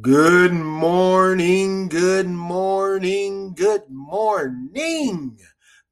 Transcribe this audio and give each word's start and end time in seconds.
Good 0.00 0.52
morning, 0.52 1.88
good 1.88 2.26
morning, 2.26 3.52
good 3.54 3.88
morning. 3.90 5.38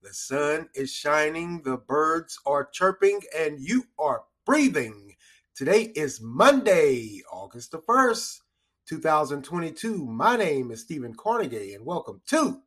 The 0.02 0.14
sun 0.14 0.71
is 0.74 0.90
shining, 0.90 1.62
the 1.62 1.76
birds 1.76 2.38
are 2.46 2.64
chirping, 2.64 3.20
and 3.36 3.60
you 3.60 3.84
are 3.98 4.24
breathing. 4.46 5.14
Today 5.54 5.92
is 5.94 6.20
Monday, 6.22 7.20
August 7.30 7.72
the 7.72 7.78
1st, 7.80 8.41
2022. 8.88 10.07
My 10.07 10.37
name 10.37 10.71
is 10.71 10.80
Stephen 10.80 11.14
Carnegie, 11.14 11.75
and 11.75 11.84
welcome 11.84 12.23
to 12.29 12.62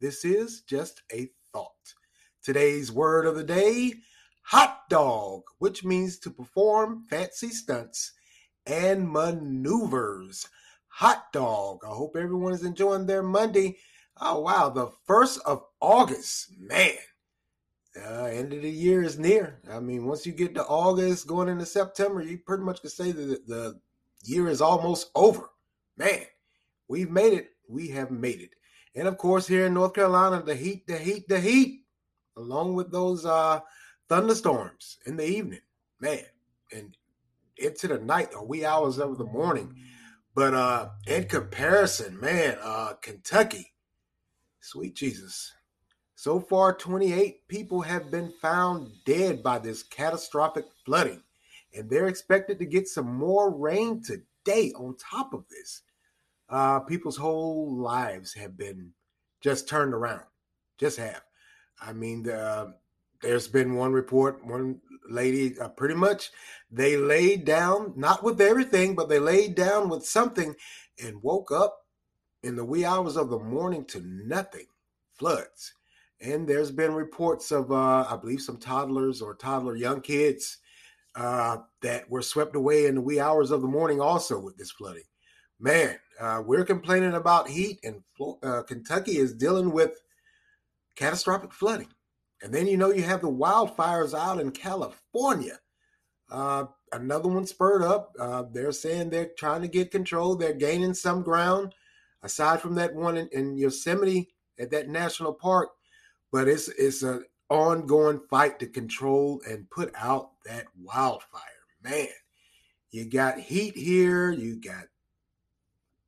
This 0.00 0.24
is 0.24 0.62
Just 0.62 1.02
a 1.12 1.28
Thought. 1.52 1.94
Today's 2.42 2.92
word 2.92 3.26
of 3.26 3.34
the 3.34 3.44
day 3.44 3.94
hot 4.42 4.88
dog, 4.88 5.42
which 5.58 5.84
means 5.84 6.18
to 6.20 6.30
perform 6.30 7.04
fancy 7.10 7.50
stunts 7.50 8.12
and 8.64 9.10
maneuvers 9.10 10.46
hot 10.92 11.32
dog. 11.32 11.80
I 11.84 11.88
hope 11.88 12.16
everyone 12.16 12.52
is 12.52 12.64
enjoying 12.64 13.06
their 13.06 13.22
Monday. 13.22 13.78
Oh, 14.20 14.40
wow. 14.40 14.68
The 14.68 14.88
1st 15.08 15.38
of 15.46 15.64
August, 15.80 16.52
man. 16.58 16.96
Uh, 17.96 18.24
end 18.24 18.52
of 18.52 18.62
the 18.62 18.70
year 18.70 19.02
is 19.02 19.18
near. 19.18 19.60
I 19.70 19.80
mean, 19.80 20.06
once 20.06 20.24
you 20.24 20.32
get 20.32 20.54
to 20.54 20.64
August, 20.64 21.26
going 21.26 21.48
into 21.48 21.66
September, 21.66 22.22
you 22.22 22.38
pretty 22.38 22.62
much 22.62 22.80
can 22.80 22.90
say 22.90 23.12
that 23.12 23.46
the 23.46 23.80
year 24.22 24.48
is 24.48 24.60
almost 24.60 25.10
over. 25.14 25.50
Man, 25.96 26.22
we've 26.88 27.10
made 27.10 27.32
it. 27.32 27.50
We 27.68 27.88
have 27.88 28.10
made 28.10 28.40
it. 28.40 28.50
And 28.94 29.08
of 29.08 29.18
course, 29.18 29.46
here 29.46 29.66
in 29.66 29.74
North 29.74 29.94
Carolina, 29.94 30.42
the 30.42 30.54
heat, 30.54 30.86
the 30.86 30.98
heat, 30.98 31.28
the 31.28 31.40
heat, 31.40 31.84
along 32.36 32.74
with 32.74 32.90
those 32.90 33.26
uh, 33.26 33.60
thunderstorms 34.08 34.98
in 35.06 35.16
the 35.16 35.26
evening, 35.26 35.60
man, 36.00 36.24
and 36.74 36.96
into 37.58 37.88
the 37.88 37.98
night 37.98 38.30
or 38.34 38.46
wee 38.46 38.64
hours 38.64 38.98
of 38.98 39.18
the 39.18 39.24
morning. 39.24 39.74
But 40.34 40.54
uh, 40.54 40.88
in 41.06 41.24
comparison, 41.24 42.18
man, 42.18 42.56
uh, 42.62 42.94
Kentucky, 43.00 43.74
sweet 44.60 44.94
Jesus. 44.94 45.52
So 46.14 46.40
far, 46.40 46.72
28 46.72 47.48
people 47.48 47.82
have 47.82 48.10
been 48.10 48.32
found 48.40 48.92
dead 49.04 49.42
by 49.42 49.58
this 49.58 49.82
catastrophic 49.82 50.66
flooding, 50.86 51.22
and 51.74 51.90
they're 51.90 52.08
expected 52.08 52.58
to 52.60 52.64
get 52.64 52.88
some 52.88 53.12
more 53.12 53.50
rain 53.50 54.02
today 54.02 54.72
on 54.76 54.96
top 54.96 55.34
of 55.34 55.44
this. 55.48 55.82
Uh, 56.48 56.80
people's 56.80 57.16
whole 57.16 57.74
lives 57.76 58.32
have 58.34 58.56
been 58.56 58.92
just 59.40 59.68
turned 59.68 59.92
around, 59.92 60.22
just 60.78 60.96
have. 60.98 61.22
I 61.80 61.92
mean, 61.92 62.22
the, 62.22 62.74
there's 63.22 63.48
been 63.48 63.74
one 63.74 63.92
report, 63.92 64.44
one 64.44 64.80
lady, 65.08 65.58
uh, 65.58 65.68
pretty 65.68 65.94
much 65.94 66.30
they 66.70 66.96
laid 66.96 67.44
down, 67.44 67.92
not 67.96 68.22
with 68.22 68.40
everything, 68.40 68.94
but 68.94 69.08
they 69.08 69.18
laid 69.18 69.54
down 69.54 69.88
with 69.88 70.04
something 70.04 70.54
and 71.02 71.22
woke 71.22 71.50
up 71.52 71.78
in 72.42 72.56
the 72.56 72.64
wee 72.64 72.84
hours 72.84 73.16
of 73.16 73.30
the 73.30 73.38
morning 73.38 73.84
to 73.86 74.00
nothing 74.04 74.66
floods. 75.14 75.74
And 76.20 76.48
there's 76.48 76.70
been 76.70 76.94
reports 76.94 77.50
of, 77.50 77.72
uh, 77.72 78.06
I 78.08 78.16
believe, 78.16 78.40
some 78.40 78.58
toddlers 78.58 79.20
or 79.20 79.34
toddler 79.34 79.76
young 79.76 80.00
kids 80.00 80.58
uh, 81.14 81.58
that 81.82 82.08
were 82.10 82.22
swept 82.22 82.56
away 82.56 82.86
in 82.86 82.94
the 82.94 83.00
wee 83.00 83.20
hours 83.20 83.50
of 83.50 83.60
the 83.60 83.68
morning 83.68 84.00
also 84.00 84.40
with 84.40 84.56
this 84.56 84.70
flooding. 84.70 85.02
Man, 85.60 85.96
uh, 86.20 86.42
we're 86.44 86.64
complaining 86.64 87.14
about 87.14 87.48
heat, 87.48 87.80
and 87.84 88.02
uh, 88.42 88.62
Kentucky 88.62 89.18
is 89.18 89.34
dealing 89.34 89.72
with 89.72 90.00
catastrophic 90.96 91.52
flooding. 91.52 91.88
And 92.42 92.52
then 92.52 92.66
you 92.66 92.76
know 92.76 92.90
you 92.90 93.04
have 93.04 93.22
the 93.22 93.30
wildfires 93.30 94.18
out 94.18 94.40
in 94.40 94.50
California. 94.50 95.58
Uh, 96.30 96.64
another 96.92 97.28
one 97.28 97.46
spurred 97.46 97.82
up. 97.82 98.14
Uh, 98.18 98.44
they're 98.52 98.72
saying 98.72 99.10
they're 99.10 99.30
trying 99.38 99.62
to 99.62 99.68
get 99.68 99.92
control. 99.92 100.34
They're 100.34 100.52
gaining 100.52 100.94
some 100.94 101.22
ground, 101.22 101.74
aside 102.22 102.60
from 102.60 102.74
that 102.76 102.94
one 102.94 103.16
in, 103.16 103.28
in 103.28 103.56
Yosemite 103.56 104.30
at 104.58 104.70
that 104.72 104.88
national 104.88 105.34
park. 105.34 105.70
But 106.32 106.48
it's 106.48 106.68
it's 106.68 107.02
an 107.02 107.24
ongoing 107.48 108.20
fight 108.28 108.58
to 108.58 108.66
control 108.66 109.40
and 109.48 109.70
put 109.70 109.92
out 109.96 110.30
that 110.46 110.66
wildfire. 110.82 111.40
Man, 111.82 112.08
you 112.90 113.04
got 113.04 113.38
heat 113.38 113.76
here. 113.76 114.30
You 114.30 114.60
got 114.60 114.84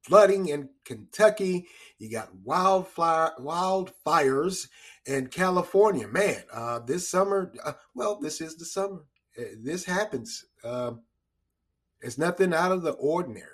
flooding 0.02 0.48
in 0.48 0.68
Kentucky. 0.84 1.66
You 1.98 2.10
got 2.10 2.34
wildfire 2.42 3.32
wildfires 3.38 4.68
in 5.06 5.26
California. 5.26 6.08
Man, 6.08 6.42
uh, 6.52 6.80
this 6.80 7.08
summer, 7.08 7.52
uh, 7.64 7.72
well, 7.94 8.18
this 8.20 8.40
is 8.40 8.56
the 8.56 8.64
summer. 8.64 9.04
Uh, 9.38 9.42
this 9.62 9.84
happens. 9.84 10.46
Uh, 10.62 10.92
it's 12.00 12.18
nothing 12.18 12.52
out 12.54 12.72
of 12.72 12.82
the 12.82 12.92
ordinary. 12.92 13.48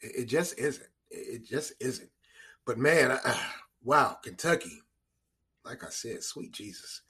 It, 0.00 0.22
it, 0.22 0.24
just 0.26 0.58
isn't. 0.58 0.88
It 1.10 1.44
just 1.46 1.72
isn't. 1.80 2.10
But 2.66 2.78
man, 2.78 3.10
uh, 3.10 3.38
wow, 3.82 4.18
Kentucky. 4.22 4.82
Like 5.64 5.84
I 5.84 5.90
said, 5.90 6.22
sweet 6.22 6.52
Jesus, 6.52 7.02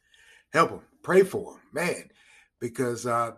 help 0.52 0.70
them. 0.70 0.80
Pray 1.02 1.22
for 1.22 1.52
them, 1.52 1.60
man, 1.72 2.10
because 2.58 3.06
uh, 3.06 3.30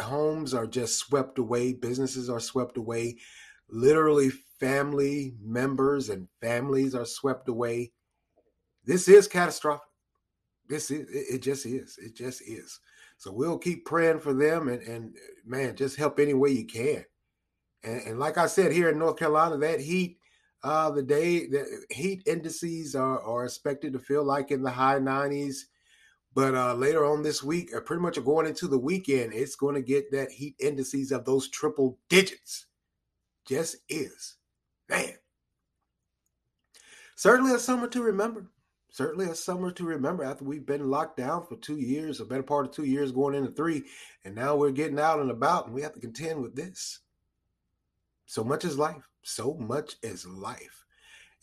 homes 0.00 0.52
are 0.52 0.66
just 0.66 0.98
swept 0.98 1.38
away. 1.38 1.72
Businesses 1.72 2.28
are 2.28 2.40
swept 2.40 2.76
away. 2.76 3.18
Literally, 3.70 4.30
family 4.30 5.34
members 5.40 6.08
and 6.08 6.26
families 6.40 6.94
are 6.94 7.04
swept 7.04 7.48
away. 7.48 7.92
This 8.88 9.06
is 9.06 9.28
catastrophic. 9.28 9.86
This 10.66 10.90
is 10.90 11.06
it 11.10 11.42
just 11.42 11.66
is. 11.66 11.98
It 11.98 12.16
just 12.16 12.40
is. 12.40 12.80
So 13.18 13.30
we'll 13.30 13.58
keep 13.58 13.84
praying 13.84 14.20
for 14.20 14.32
them 14.32 14.68
and 14.68 14.82
and 14.82 15.14
man, 15.44 15.76
just 15.76 15.96
help 15.96 16.18
any 16.18 16.32
way 16.32 16.50
you 16.50 16.64
can. 16.64 17.04
And, 17.84 18.00
and 18.00 18.18
like 18.18 18.38
I 18.38 18.46
said, 18.46 18.72
here 18.72 18.88
in 18.88 18.98
North 18.98 19.18
Carolina, 19.18 19.58
that 19.58 19.80
heat, 19.80 20.18
uh, 20.64 20.90
the 20.90 21.02
day 21.02 21.46
the 21.46 21.84
heat 21.90 22.22
indices 22.26 22.94
are, 22.94 23.20
are 23.20 23.44
expected 23.44 23.92
to 23.92 23.98
feel 23.98 24.24
like 24.24 24.50
in 24.50 24.62
the 24.62 24.70
high 24.70 24.98
90s. 24.98 25.56
But 26.34 26.54
uh, 26.54 26.72
later 26.72 27.04
on 27.04 27.22
this 27.22 27.42
week, 27.42 27.74
uh, 27.76 27.80
pretty 27.80 28.00
much 28.00 28.24
going 28.24 28.46
into 28.46 28.68
the 28.68 28.78
weekend, 28.78 29.34
it's 29.34 29.56
going 29.56 29.74
to 29.74 29.82
get 29.82 30.10
that 30.12 30.30
heat 30.30 30.56
indices 30.60 31.12
of 31.12 31.26
those 31.26 31.50
triple 31.50 31.98
digits. 32.08 32.64
Just 33.46 33.76
is. 33.90 34.36
Man. 34.88 35.12
Certainly 37.16 37.52
a 37.52 37.58
summer 37.58 37.88
to 37.88 38.02
remember. 38.02 38.46
Certainly 38.90 39.26
a 39.26 39.34
summer 39.34 39.70
to 39.72 39.84
remember 39.84 40.24
after 40.24 40.44
we've 40.44 40.66
been 40.66 40.90
locked 40.90 41.18
down 41.18 41.46
for 41.46 41.56
two 41.56 41.76
years, 41.78 42.20
a 42.20 42.24
better 42.24 42.42
part 42.42 42.66
of 42.66 42.72
two 42.72 42.84
years 42.84 43.12
going 43.12 43.34
into 43.34 43.50
three, 43.50 43.84
and 44.24 44.34
now 44.34 44.56
we're 44.56 44.70
getting 44.70 44.98
out 44.98 45.20
and 45.20 45.30
about 45.30 45.66
and 45.66 45.74
we 45.74 45.82
have 45.82 45.92
to 45.92 46.00
contend 46.00 46.40
with 46.40 46.56
this. 46.56 47.00
So 48.26 48.42
much 48.42 48.64
is 48.64 48.78
life. 48.78 49.08
So 49.22 49.54
much 49.54 49.96
is 50.02 50.26
life. 50.26 50.84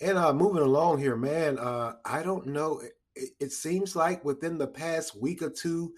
And 0.02 0.18
uh 0.18 0.34
moving 0.34 0.64
along 0.64 1.00
here, 1.00 1.16
man, 1.16 1.60
uh 1.60 1.94
I 2.04 2.24
don't 2.24 2.48
know. 2.48 2.82
It, 3.16 3.30
it 3.40 3.52
seems 3.52 3.96
like 3.96 4.26
within 4.26 4.58
the 4.58 4.68
past 4.68 5.20
week 5.20 5.42
or 5.42 5.50
two, 5.50 5.94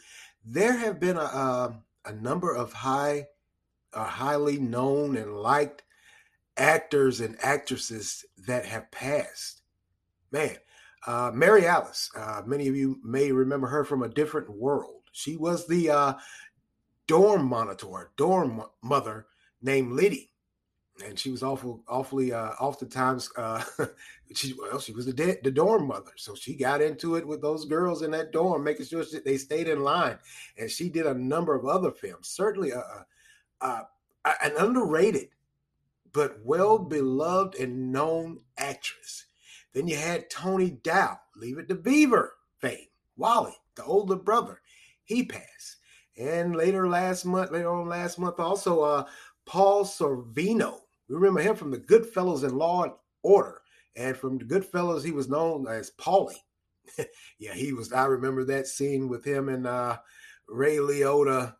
there 0.45 0.77
have 0.77 0.99
been 0.99 1.17
a, 1.17 1.21
a, 1.21 1.83
a 2.05 2.13
number 2.13 2.53
of 2.53 2.73
high, 2.73 3.27
uh, 3.93 4.03
highly 4.03 4.59
known 4.59 5.17
and 5.17 5.33
liked 5.33 5.83
actors 6.57 7.19
and 7.21 7.37
actresses 7.43 8.25
that 8.45 8.65
have 8.65 8.91
passed. 8.91 9.61
Man, 10.31 10.57
uh, 11.05 11.31
Mary 11.33 11.65
Alice, 11.65 12.09
uh, 12.15 12.41
many 12.45 12.67
of 12.67 12.75
you 12.75 12.99
may 13.03 13.31
remember 13.31 13.67
her 13.67 13.83
from 13.83 14.03
a 14.03 14.09
different 14.09 14.49
world. 14.49 15.03
She 15.11 15.35
was 15.35 15.67
the 15.67 15.89
uh, 15.89 16.13
dorm 17.07 17.45
monitor, 17.45 18.11
dorm 18.17 18.63
mother 18.81 19.27
named 19.61 19.93
Lettie. 19.93 20.31
And 21.05 21.17
she 21.17 21.29
was 21.29 21.43
awful, 21.43 21.83
awfully, 21.87 22.33
uh, 22.33 22.51
oftentimes, 22.59 23.29
uh, 23.37 23.63
she 24.33 24.55
well, 24.59 24.79
she 24.79 24.93
was 24.93 25.05
the 25.05 25.13
de- 25.13 25.37
the 25.43 25.51
dorm 25.51 25.85
mother, 25.85 26.09
so 26.15 26.33
she 26.33 26.55
got 26.55 26.81
into 26.81 27.15
it 27.17 27.27
with 27.27 27.39
those 27.39 27.65
girls 27.65 28.01
in 28.01 28.09
that 28.11 28.31
dorm, 28.31 28.63
making 28.63 28.87
sure 28.87 29.03
they 29.23 29.37
stayed 29.37 29.67
in 29.67 29.83
line. 29.83 30.17
And 30.57 30.71
she 30.71 30.89
did 30.89 31.05
a 31.05 31.13
number 31.13 31.53
of 31.53 31.67
other 31.67 31.91
films, 31.91 32.29
certainly 32.29 32.71
a, 32.71 32.83
a, 33.61 33.67
a 33.67 33.87
an 34.43 34.53
underrated 34.57 35.29
but 36.13 36.43
well 36.43 36.79
beloved 36.79 37.53
and 37.55 37.91
known 37.91 38.39
actress. 38.57 39.26
Then 39.73 39.87
you 39.87 39.97
had 39.97 40.29
Tony 40.29 40.71
Dow, 40.71 41.19
Leave 41.35 41.59
It 41.59 41.69
to 41.69 41.75
Beaver 41.75 42.33
fame. 42.59 42.87
Wally, 43.15 43.55
the 43.75 43.83
older 43.83 44.15
brother, 44.15 44.61
he 45.03 45.23
passed. 45.23 45.77
And 46.17 46.55
later 46.55 46.87
last 46.87 47.25
month, 47.25 47.51
later 47.51 47.69
on 47.69 47.87
last 47.87 48.17
month, 48.19 48.39
also 48.39 48.81
uh, 48.81 49.05
Paul 49.45 49.85
Sorvino. 49.85 50.79
We 51.07 51.15
remember 51.15 51.41
him 51.41 51.55
from 51.55 51.71
the 51.71 51.77
Goodfellas 51.77 52.43
and 52.43 52.57
Law 52.57 52.83
and 52.83 52.93
Order. 53.23 53.61
And 53.95 54.15
from 54.15 54.37
the 54.37 54.45
Goodfellas, 54.45 55.03
he 55.03 55.11
was 55.11 55.29
known 55.29 55.67
as 55.67 55.91
Paulie. 55.91 56.35
yeah, 57.39 57.53
he 57.53 57.73
was. 57.73 57.91
I 57.91 58.05
remember 58.05 58.43
that 58.45 58.67
scene 58.67 59.07
with 59.07 59.25
him 59.25 59.49
and 59.49 59.67
uh, 59.67 59.97
Ray 60.47 60.77
Liotta, 60.77 61.55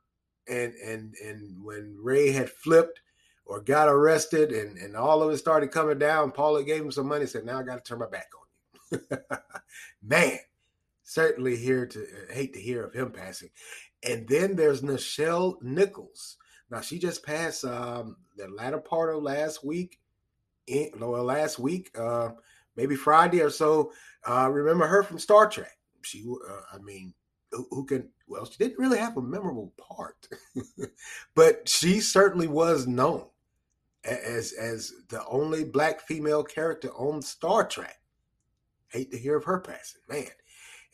and 0.48 0.74
and 0.76 1.16
and 1.24 1.64
when 1.64 1.98
Ray 2.00 2.32
had 2.32 2.50
flipped 2.50 3.02
or 3.48 3.62
got 3.62 3.88
arrested 3.88 4.52
and, 4.52 4.78
and 4.78 4.96
all 4.96 5.24
of 5.24 5.32
it 5.32 5.38
started 5.38 5.72
coming 5.72 5.98
down, 5.98 6.32
Paulie 6.32 6.66
gave 6.66 6.84
him 6.84 6.92
some 6.92 7.08
money, 7.08 7.26
said, 7.26 7.46
Now 7.46 7.60
I 7.60 7.64
got 7.64 7.84
to 7.84 7.84
turn 7.84 8.00
my 8.00 8.08
back 8.08 8.28
on 8.36 9.00
you. 9.10 9.38
Man, 10.04 10.38
certainly 11.04 11.56
here 11.56 11.86
to 11.86 12.00
uh, 12.00 12.34
hate 12.34 12.54
to 12.54 12.60
hear 12.60 12.84
of 12.84 12.94
him 12.94 13.12
passing. 13.12 13.50
And 14.04 14.28
then 14.28 14.56
there's 14.56 14.82
Nichelle 14.82 15.62
Nichols. 15.62 16.38
Now 16.70 16.82
she 16.82 17.00
just 17.00 17.26
passed 17.26 17.64
um, 17.64 18.18
the 18.36 18.50
latter 18.50 18.80
part 18.80 19.16
of 19.16 19.24
last 19.24 19.64
week. 19.64 20.00
in, 20.68 20.92
well, 21.00 21.24
last 21.24 21.58
week, 21.58 21.98
uh, 21.98 22.30
maybe 22.76 22.96
Friday 22.96 23.42
or 23.42 23.50
so. 23.50 23.92
Uh, 24.28 24.50
remember 24.52 24.86
her 24.86 25.04
from 25.04 25.20
Star 25.20 25.50
Trek? 25.50 25.78
She, 26.02 26.26
uh, 26.50 26.62
I 26.74 26.80
mean, 26.80 27.14
who, 27.52 27.66
who, 27.72 27.86
can? 27.86 28.10
Well, 28.28 28.46
she 28.46 28.58
didn't 28.58 28.78
really 28.78 28.98
have 28.98 29.16
a 29.16 29.22
memorable 29.22 29.74
part, 29.78 30.28
but 31.36 31.68
she 31.70 32.02
certainly 32.02 32.48
was 32.48 32.86
known 32.88 33.28
as 34.04 34.54
as 34.54 34.94
the 35.10 35.26
only 35.28 35.64
black 35.64 36.02
female 36.02 36.44
character 36.44 36.90
on 36.90 37.22
Star 37.22 37.68
Trek. 37.68 38.00
Hate 38.90 39.12
to 39.12 39.18
hear 39.18 39.38
of 39.38 39.44
her 39.44 39.60
passing, 39.60 40.02
man. 40.10 40.28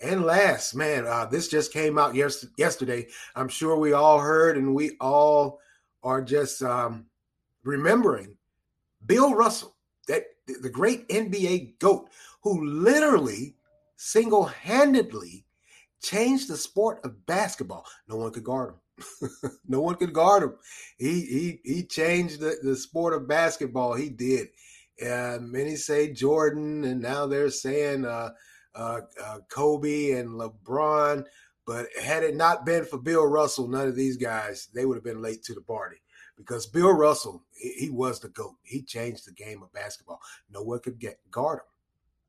And 0.02 0.26
last, 0.26 0.76
man, 0.76 1.06
uh, 1.06 1.26
this 1.26 1.48
just 1.48 1.72
came 1.72 1.98
out 1.98 2.16
yes- 2.16 2.46
yesterday. 2.58 3.08
I'm 3.36 3.48
sure 3.48 3.78
we 3.78 3.94
all 3.94 4.20
heard, 4.20 4.58
and 4.58 4.74
we 4.74 4.98
all 5.00 5.60
are 6.04 6.22
just 6.22 6.62
um, 6.62 7.06
remembering 7.64 8.36
Bill 9.06 9.34
Russell, 9.36 9.76
that 10.08 10.26
the 10.48 10.70
great 10.70 11.08
NBA 11.10 11.80
GOAT, 11.80 12.10
who 12.42 12.66
literally 12.66 13.56
single 13.96 14.46
handedly 14.46 15.46
changed 16.02 16.50
the 16.50 16.58
sport 16.58 17.00
of 17.06 17.26
basketball. 17.26 17.86
No 18.08 18.18
one 18.18 18.32
could 18.32 18.44
guard 18.44 18.72
him. 18.72 18.80
no 19.68 19.82
one 19.82 19.96
could 19.96 20.14
guard 20.14 20.44
him. 20.44 20.56
He 20.98 21.22
he 21.22 21.60
he 21.64 21.84
changed 21.84 22.40
the, 22.40 22.58
the 22.62 22.76
sport 22.76 23.14
of 23.14 23.28
basketball. 23.28 23.94
He 23.94 24.10
did. 24.10 24.50
Uh, 25.02 25.40
many 25.42 25.76
say 25.76 26.14
Jordan, 26.14 26.84
and 26.84 27.02
now 27.02 27.26
they're 27.26 27.50
saying 27.50 28.06
uh, 28.06 28.30
uh, 28.76 29.02
uh, 29.24 29.40
Kobe 29.50 30.12
and 30.12 30.30
LeBron. 30.30 31.26
But 31.66 31.88
had 32.02 32.24
it 32.24 32.36
not 32.36 32.66
been 32.66 32.86
for 32.86 32.98
Bill 32.98 33.26
Russell, 33.26 33.68
none 33.68 33.88
of 33.88 33.96
these 33.96 34.18
guys 34.18 34.68
they 34.74 34.86
would 34.86 34.98
have 34.98 35.04
been 35.04 35.22
late 35.22 35.44
to 35.44 35.54
the 35.54 35.62
party 35.62 35.98
because 36.38 36.68
Bill 36.68 36.92
Russell 36.92 37.44
he, 37.52 37.74
he 37.74 37.90
was 37.90 38.20
the 38.20 38.30
goat. 38.30 38.56
He 38.64 38.84
changed 38.84 39.26
the 39.26 39.32
game 39.32 39.64
of 39.64 39.72
basketball. 39.74 40.20
No 40.50 40.62
one 40.62 40.80
could 40.80 41.00
get 41.00 41.20
guard 41.32 41.60
him. 41.60 41.66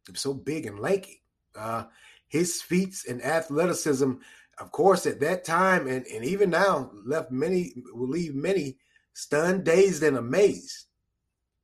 He 0.06 0.12
was 0.12 0.20
so 0.20 0.34
big 0.34 0.66
and 0.66 0.78
lanky. 0.78 1.22
Uh, 1.56 1.84
his 2.28 2.61
feats 2.62 3.06
and 3.06 3.25
athleticism, 3.25 4.12
of 4.58 4.70
course, 4.70 5.06
at 5.06 5.20
that 5.20 5.44
time 5.44 5.86
and, 5.86 6.06
and 6.06 6.24
even 6.24 6.50
now, 6.50 6.90
left 7.04 7.30
many 7.30 7.72
will 7.92 8.08
leave 8.08 8.34
many 8.34 8.78
stunned, 9.12 9.64
dazed, 9.64 10.02
and 10.02 10.16
amazed. 10.16 10.86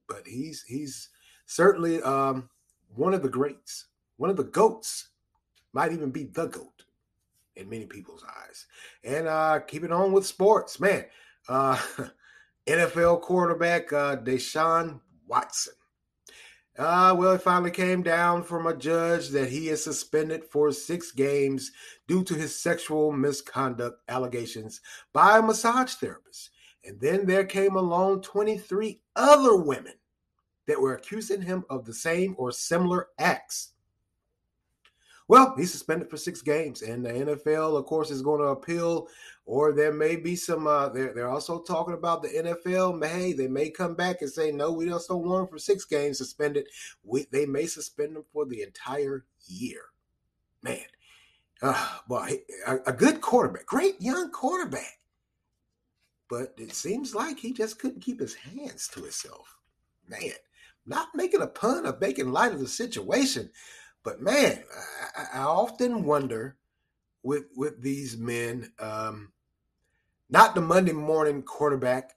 But 0.09 0.27
he's 0.27 0.63
he's 0.63 1.09
certainly 1.47 2.03
um, 2.03 2.49
one 2.95 3.15
of 3.15 3.23
the 3.23 3.29
greats 3.29 3.87
one 4.21 4.29
of 4.29 4.37
the 4.37 4.45
goats, 4.45 5.09
might 5.73 5.93
even 5.93 6.11
be 6.11 6.25
the 6.25 6.45
goat 6.45 6.85
in 7.57 7.71
many 7.71 7.87
people's 7.87 8.23
eyes. 8.23 8.67
And 9.03 9.27
uh, 9.27 9.61
keep 9.61 9.83
it 9.83 9.91
on 9.91 10.13
with 10.13 10.27
sports, 10.27 10.79
man. 10.79 11.07
Uh, 11.49 11.81
NFL 12.67 13.23
quarterback 13.23 13.91
uh, 13.95 14.17
Deshaun 14.17 15.01
Watson. 15.27 15.73
Uh, 16.79 17.15
well, 17.19 17.33
it 17.33 17.43
finally 17.43 17.71
came 17.71 18.03
down 18.03 18.43
from 18.43 18.67
a 18.67 18.77
judge 18.77 19.29
that 19.29 19.51
he 19.51 19.69
is 19.69 19.83
suspended 19.83 20.45
for 20.45 20.73
six 20.73 21.11
games 21.11 21.73
due 22.07 22.23
to 22.25 22.35
his 22.35 22.59
sexual 22.59 23.13
misconduct 23.13 24.01
allegations 24.09 24.81
by 25.13 25.39
a 25.39 25.43
massage 25.43 25.95
therapist. 25.95 26.51
And 26.85 27.01
then 27.01 27.27
there 27.27 27.45
came 27.45 27.77
along 27.77 28.23
23 28.23 29.01
other 29.17 29.57
women 29.57 29.95
that 30.67 30.81
were 30.81 30.95
accusing 30.95 31.43
him 31.43 31.65
of 31.69 31.85
the 31.85 31.93
same 31.93 32.35
or 32.39 32.53
similar 32.53 33.09
acts. 33.19 33.73
Well, 35.31 35.55
he's 35.57 35.71
suspended 35.71 36.11
for 36.11 36.17
six 36.17 36.43
games, 36.43 36.83
and 36.83 37.07
the 37.07 37.11
NFL, 37.13 37.79
of 37.79 37.87
course, 37.87 38.11
is 38.11 38.21
going 38.21 38.41
to 38.41 38.49
appeal. 38.49 39.07
Or 39.47 39.73
there 39.73 39.93
may 39.93 40.17
be 40.17 40.35
some. 40.35 40.67
Uh, 40.67 40.89
they're 40.89 41.15
they're 41.15 41.31
also 41.31 41.63
talking 41.63 41.95
about 41.95 42.21
the 42.21 42.31
NFL. 42.31 43.07
Hey, 43.07 43.33
they 43.33 43.47
may 43.47 43.71
come 43.71 43.95
back 43.95 44.23
and 44.23 44.31
say 44.31 44.51
no, 44.51 44.73
we 44.73 44.87
just 44.87 45.07
don't 45.07 45.23
want 45.23 45.43
him 45.43 45.47
for 45.47 45.61
six 45.61 45.85
games 45.85 46.19
suspended. 46.19 46.67
We, 47.05 47.29
they 47.31 47.47
may 47.47 47.67
suspend 47.67 48.17
him 48.17 48.25
for 48.33 48.45
the 48.45 48.63
entire 48.63 49.25
year. 49.47 49.83
Man, 50.65 50.83
uh, 51.63 51.99
well, 52.09 52.27
a, 52.67 52.79
a 52.89 52.93
good 52.93 53.21
quarterback, 53.21 53.67
great 53.67 54.03
young 54.03 54.33
quarterback, 54.33 54.99
but 56.29 56.55
it 56.59 56.73
seems 56.73 57.15
like 57.15 57.39
he 57.39 57.53
just 57.53 57.79
couldn't 57.79 58.03
keep 58.03 58.19
his 58.19 58.35
hands 58.35 58.89
to 58.95 59.03
himself. 59.03 59.59
Man, 60.09 60.33
not 60.87 61.11
making 61.15 61.43
a 61.43 61.47
pun 61.47 61.87
of 61.87 62.01
making 62.01 62.33
light 62.33 62.51
of 62.51 62.59
the 62.59 62.67
situation. 62.67 63.49
But 64.03 64.21
man, 64.21 64.63
I, 65.17 65.41
I 65.41 65.43
often 65.43 66.05
wonder 66.05 66.57
with 67.23 67.45
with 67.57 67.83
these 67.83 68.17
men, 68.17 68.73
um, 68.79 69.33
not 70.31 70.55
the 70.55 70.61
Monday 70.61 70.93
morning 70.93 71.43
quarterback, 71.43 72.15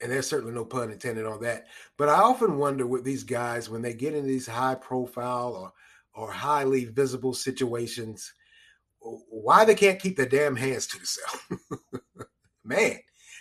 and 0.00 0.12
there's 0.12 0.26
certainly 0.26 0.54
no 0.54 0.64
pun 0.64 0.90
intended 0.90 1.26
on 1.26 1.40
that. 1.42 1.66
But 1.96 2.08
I 2.08 2.14
often 2.20 2.58
wonder 2.58 2.86
with 2.86 3.04
these 3.04 3.24
guys 3.24 3.70
when 3.70 3.82
they 3.82 3.94
get 3.94 4.14
in 4.14 4.26
these 4.26 4.46
high 4.46 4.74
profile 4.74 5.54
or 5.54 5.72
or 6.14 6.30
highly 6.30 6.84
visible 6.84 7.34
situations, 7.34 8.32
why 9.00 9.64
they 9.64 9.74
can't 9.74 10.00
keep 10.00 10.16
their 10.16 10.26
damn 10.26 10.54
hands 10.54 10.86
to 10.86 10.98
themselves. 10.98 11.96
Man, 12.64 12.98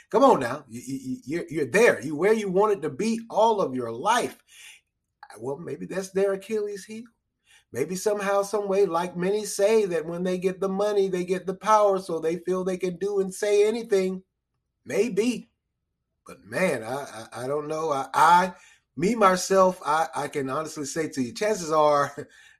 come 0.09 0.23
on 0.23 0.39
now, 0.39 0.65
you, 0.67 0.81
you, 0.85 1.17
you're, 1.25 1.45
you're 1.49 1.65
there. 1.71 2.01
You 2.01 2.15
where 2.15 2.33
you 2.33 2.49
wanted 2.49 2.81
to 2.81 2.89
be 2.89 3.21
all 3.29 3.61
of 3.61 3.75
your 3.75 3.91
life. 3.91 4.37
Well, 5.39 5.57
maybe 5.57 5.85
that's 5.85 6.09
their 6.09 6.33
Achilles 6.33 6.85
heel. 6.85 7.03
Maybe 7.73 7.95
somehow, 7.95 8.43
some 8.43 8.67
way, 8.67 8.85
like 8.85 9.17
many 9.17 9.45
say 9.45 9.85
that 9.87 10.05
when 10.05 10.23
they 10.23 10.37
get 10.37 10.61
the 10.61 10.69
money, 10.69 11.09
they 11.09 11.25
get 11.25 11.47
the 11.47 11.55
power, 11.55 11.99
so 11.99 12.19
they 12.19 12.37
feel 12.37 12.63
they 12.63 12.77
can 12.77 12.97
do 12.97 13.19
and 13.19 13.33
say 13.33 13.67
anything. 13.67 14.21
Maybe, 14.85 15.49
but 16.27 16.45
man, 16.45 16.83
I 16.83 17.27
I, 17.33 17.45
I 17.45 17.47
don't 17.47 17.67
know. 17.67 17.91
I, 17.91 18.07
I 18.13 18.53
me 18.95 19.15
myself, 19.15 19.81
I 19.85 20.07
I 20.15 20.27
can 20.27 20.49
honestly 20.51 20.85
say 20.85 21.09
to 21.09 21.21
you, 21.23 21.33
chances 21.33 21.71
are, 21.71 22.15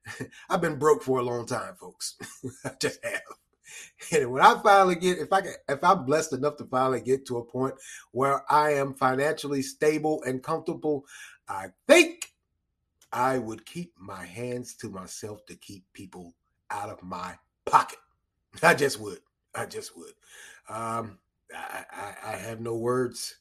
I've 0.50 0.62
been 0.62 0.80
broke 0.80 1.04
for 1.04 1.20
a 1.20 1.24
long 1.24 1.46
time, 1.46 1.76
folks. 1.76 2.16
I 2.66 2.72
just 2.82 3.04
have. 3.06 3.22
And 4.12 4.32
when 4.32 4.44
I 4.44 4.60
finally 4.62 4.96
get, 4.96 5.20
if 5.20 5.32
I 5.32 5.42
can, 5.42 5.54
if 5.70 5.84
I'm 5.84 6.06
blessed 6.06 6.34
enough 6.34 6.58
to 6.58 6.66
finally 6.66 7.02
get 7.02 7.26
to 7.28 7.38
a 7.38 7.46
point 7.46 7.76
where 8.12 8.44
I 8.52 8.74
am 8.74 8.94
financially 8.96 9.62
stable 9.62 10.24
and 10.26 10.44
comfortable, 10.44 11.06
I 11.48 11.68
think 11.88 12.23
I 13.14 13.38
would 13.38 13.66
keep 13.66 13.94
my 13.98 14.26
hands 14.26 14.74
to 14.78 14.90
myself 14.90 15.46
to 15.46 15.56
keep 15.56 15.86
people 15.94 16.34
out 16.72 16.90
of 16.90 17.02
my 17.04 17.36
pocket. 17.66 18.00
I 18.64 18.74
just 18.74 19.00
would. 19.00 19.20
I 19.54 19.68
just 19.68 19.96
would. 19.96 20.14
Um, 20.68 21.20
I, 21.56 21.86
I, 21.92 22.16
I 22.26 22.36
have 22.38 22.60
no 22.60 22.76
words. 22.76 23.36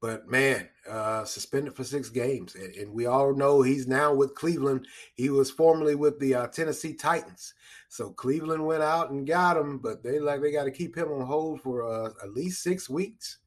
But 0.00 0.28
man, 0.28 0.68
uh, 0.88 1.24
suspended 1.24 1.74
for 1.74 1.84
six 1.84 2.10
games, 2.10 2.54
and, 2.54 2.74
and, 2.74 2.92
we 2.92 3.06
all 3.06 3.34
know 3.34 3.62
he's 3.62 3.88
now 3.88 4.12
with 4.12 4.34
Cleveland. 4.34 4.86
He 5.14 5.30
was 5.30 5.50
formerly 5.50 5.94
with 5.94 6.20
the 6.20 6.34
uh, 6.34 6.46
Tennessee 6.48 6.92
Titans, 6.92 7.54
so 7.88 8.10
Cleveland 8.10 8.64
went 8.64 8.82
out 8.82 9.10
and 9.10 9.26
got 9.26 9.56
him, 9.56 9.78
but 9.78 10.02
they 10.02 10.20
like 10.20 10.42
they 10.42 10.52
got 10.52 10.64
to 10.64 10.70
keep 10.70 10.96
him 10.96 11.10
on 11.10 11.24
hold 11.26 11.62
for 11.62 11.90
uh, 11.90 12.10
at 12.22 12.34
least 12.34 12.62
six 12.62 12.90
weeks. 12.90 13.38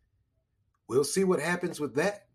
We'll 0.88 1.04
see 1.04 1.24
what 1.24 1.40
happens 1.40 1.80
with 1.80 1.94
that. 1.96 2.26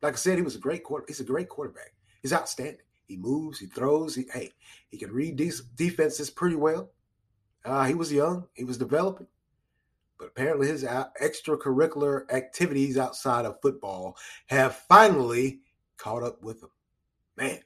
Like 0.00 0.14
I 0.14 0.16
said, 0.16 0.38
he 0.38 0.42
was 0.42 0.54
a 0.54 0.60
great 0.60 0.84
quarter. 0.84 1.04
He's 1.08 1.20
a 1.20 1.24
great 1.24 1.48
quarterback. 1.48 1.92
He's 2.22 2.32
outstanding. 2.32 2.82
He 3.06 3.16
moves, 3.16 3.58
he 3.58 3.66
throws. 3.66 4.14
He 4.14 4.26
hey, 4.32 4.52
he 4.88 4.98
can 4.98 5.12
read 5.12 5.36
these 5.36 5.60
defenses 5.60 6.30
pretty 6.30 6.56
well. 6.56 6.90
Uh, 7.64 7.84
he 7.84 7.94
was 7.94 8.12
young, 8.12 8.46
he 8.54 8.64
was 8.64 8.78
developing, 8.78 9.26
but 10.18 10.28
apparently 10.28 10.66
his 10.68 10.84
extracurricular 10.84 12.30
activities 12.32 12.96
outside 12.96 13.44
of 13.44 13.60
football 13.60 14.16
have 14.46 14.76
finally 14.88 15.60
caught 15.98 16.22
up 16.22 16.42
with 16.42 16.62
him. 16.62 16.70
Man, 17.36 17.60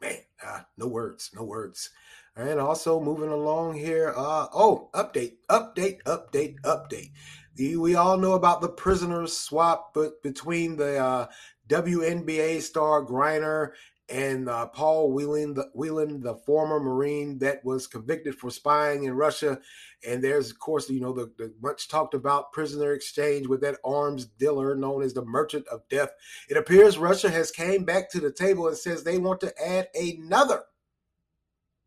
man, 0.00 0.18
uh, 0.44 0.60
no 0.76 0.86
words, 0.86 1.30
no 1.34 1.42
words. 1.42 1.90
And 2.36 2.60
also 2.60 3.00
moving 3.00 3.28
along 3.28 3.74
here. 3.74 4.14
Uh, 4.16 4.46
oh, 4.54 4.88
update, 4.94 5.34
update, 5.50 6.02
update, 6.04 6.60
update. 6.62 7.10
The, 7.56 7.76
we 7.76 7.94
all 7.94 8.16
know 8.16 8.32
about 8.32 8.62
the 8.62 8.68
prisoners 8.70 9.36
swap 9.36 9.92
but 9.92 10.22
between 10.22 10.76
the 10.76 10.96
uh, 10.96 11.26
WNBA 11.72 12.60
star 12.60 13.02
Griner 13.02 13.70
and 14.10 14.46
uh, 14.46 14.66
Paul 14.66 15.10
Whelan 15.12 15.54
the, 15.54 15.70
Whelan, 15.74 16.20
the 16.20 16.34
former 16.34 16.78
Marine 16.78 17.38
that 17.38 17.64
was 17.64 17.86
convicted 17.86 18.34
for 18.34 18.50
spying 18.50 19.04
in 19.04 19.14
Russia. 19.14 19.58
And 20.06 20.22
there's, 20.22 20.50
of 20.50 20.58
course, 20.58 20.90
you 20.90 21.00
know, 21.00 21.14
the, 21.14 21.32
the, 21.38 21.54
much 21.62 21.88
talked 21.88 22.12
about 22.12 22.52
prisoner 22.52 22.92
exchange 22.92 23.46
with 23.46 23.62
that 23.62 23.78
arms 23.86 24.26
dealer 24.26 24.74
known 24.74 25.02
as 25.02 25.14
the 25.14 25.24
Merchant 25.24 25.66
of 25.68 25.80
Death. 25.88 26.10
It 26.50 26.58
appears 26.58 26.98
Russia 26.98 27.30
has 27.30 27.50
came 27.50 27.84
back 27.84 28.10
to 28.10 28.20
the 28.20 28.32
table 28.32 28.68
and 28.68 28.76
says 28.76 29.02
they 29.02 29.16
want 29.16 29.40
to 29.40 29.54
add 29.66 29.88
another. 29.94 30.64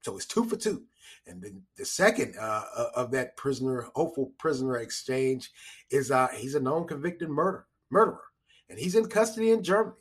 So 0.02 0.16
it's 0.16 0.26
two 0.26 0.46
for 0.46 0.56
two. 0.56 0.84
And 1.28 1.44
then 1.44 1.62
the 1.78 1.86
second 1.86 2.36
uh, 2.40 2.64
uh 2.76 2.90
of 2.96 3.12
that 3.12 3.38
prisoner, 3.38 3.88
hopeful 3.94 4.32
prisoner 4.40 4.78
exchange, 4.78 5.52
is 5.92 6.10
uh, 6.10 6.30
he's 6.36 6.56
a 6.56 6.60
known 6.60 6.88
convicted 6.88 7.30
murder 7.30 7.68
murderer 7.92 8.22
and 8.70 8.80
he's 8.80 8.96
in 8.96 9.08
custody 9.08 9.52
in 9.52 9.64
Germany. 9.64 9.96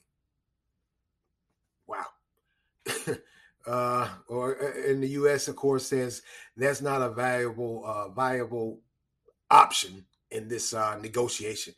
Wow. 1.87 2.07
uh, 3.67 4.09
or 4.29 4.63
uh, 4.63 4.91
in 4.91 5.01
the 5.01 5.09
U.S., 5.09 5.49
of 5.49 5.57
course, 5.57 5.87
says 5.87 6.23
that's 6.57 6.83
not 6.83 7.03
a 7.03 7.11
valuable, 7.11 7.83
uh, 7.87 8.09
viable 8.09 8.81
option 9.51 10.05
in 10.31 10.49
this 10.49 10.75
uh, 10.75 10.97
negotiation. 10.99 11.75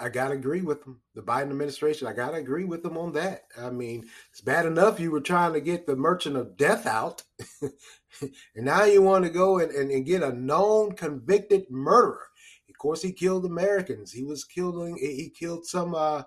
I 0.00 0.08
got 0.08 0.28
to 0.28 0.34
agree 0.34 0.62
with 0.62 0.82
them. 0.82 1.00
The 1.14 1.22
Biden 1.22 1.50
administration, 1.50 2.08
I 2.08 2.14
got 2.14 2.30
to 2.30 2.38
agree 2.38 2.64
with 2.64 2.82
them 2.82 2.96
on 2.96 3.12
that. 3.12 3.44
I 3.58 3.70
mean, 3.70 4.06
it's 4.30 4.40
bad 4.40 4.64
enough 4.64 4.98
you 4.98 5.10
were 5.10 5.20
trying 5.20 5.52
to 5.52 5.60
get 5.60 5.86
the 5.86 5.96
merchant 5.96 6.36
of 6.36 6.56
death 6.56 6.86
out, 6.86 7.22
and 7.60 8.32
now 8.56 8.84
you 8.84 9.02
want 9.02 9.24
to 9.24 9.30
go 9.30 9.58
and, 9.58 9.70
and, 9.72 9.90
and, 9.90 10.06
get 10.06 10.22
a 10.22 10.32
known 10.32 10.92
convicted 10.92 11.70
murderer. 11.70 12.28
Course, 12.84 13.00
he 13.00 13.12
killed 13.12 13.46
Americans. 13.46 14.12
He 14.12 14.24
was 14.24 14.44
killing. 14.44 14.98
He 14.98 15.32
killed 15.34 15.64
some. 15.64 15.94
Uh, 15.94 16.24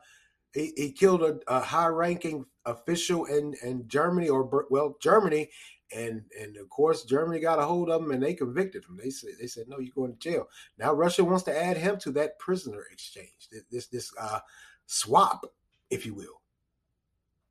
he, 0.55 0.73
he 0.75 0.91
killed 0.91 1.21
a, 1.21 1.37
a 1.47 1.59
high-ranking 1.59 2.45
official 2.65 3.25
in 3.25 3.53
in 3.61 3.87
Germany, 3.87 4.27
or 4.27 4.65
well, 4.71 4.97
Germany, 4.99 5.51
and 5.95 6.23
and 6.41 6.57
of 6.57 6.67
course 6.69 7.03
Germany 7.03 7.39
got 7.39 7.59
a 7.59 7.63
hold 7.63 7.91
of 7.91 8.01
him 8.01 8.09
and 8.09 8.23
they 8.23 8.33
convicted 8.33 8.85
him. 8.85 8.97
They 8.97 9.11
said 9.11 9.33
they 9.39 9.45
said 9.45 9.67
no, 9.67 9.77
you're 9.77 9.93
going 9.93 10.13
to 10.13 10.17
jail. 10.17 10.49
Now 10.79 10.93
Russia 10.93 11.23
wants 11.23 11.43
to 11.43 11.55
add 11.55 11.77
him 11.77 11.99
to 11.99 12.11
that 12.13 12.39
prisoner 12.39 12.85
exchange, 12.91 13.49
this 13.51 13.61
this, 13.71 13.85
this 13.85 14.11
uh, 14.19 14.39
swap, 14.87 15.45
if 15.91 16.07
you 16.07 16.15
will. 16.15 16.41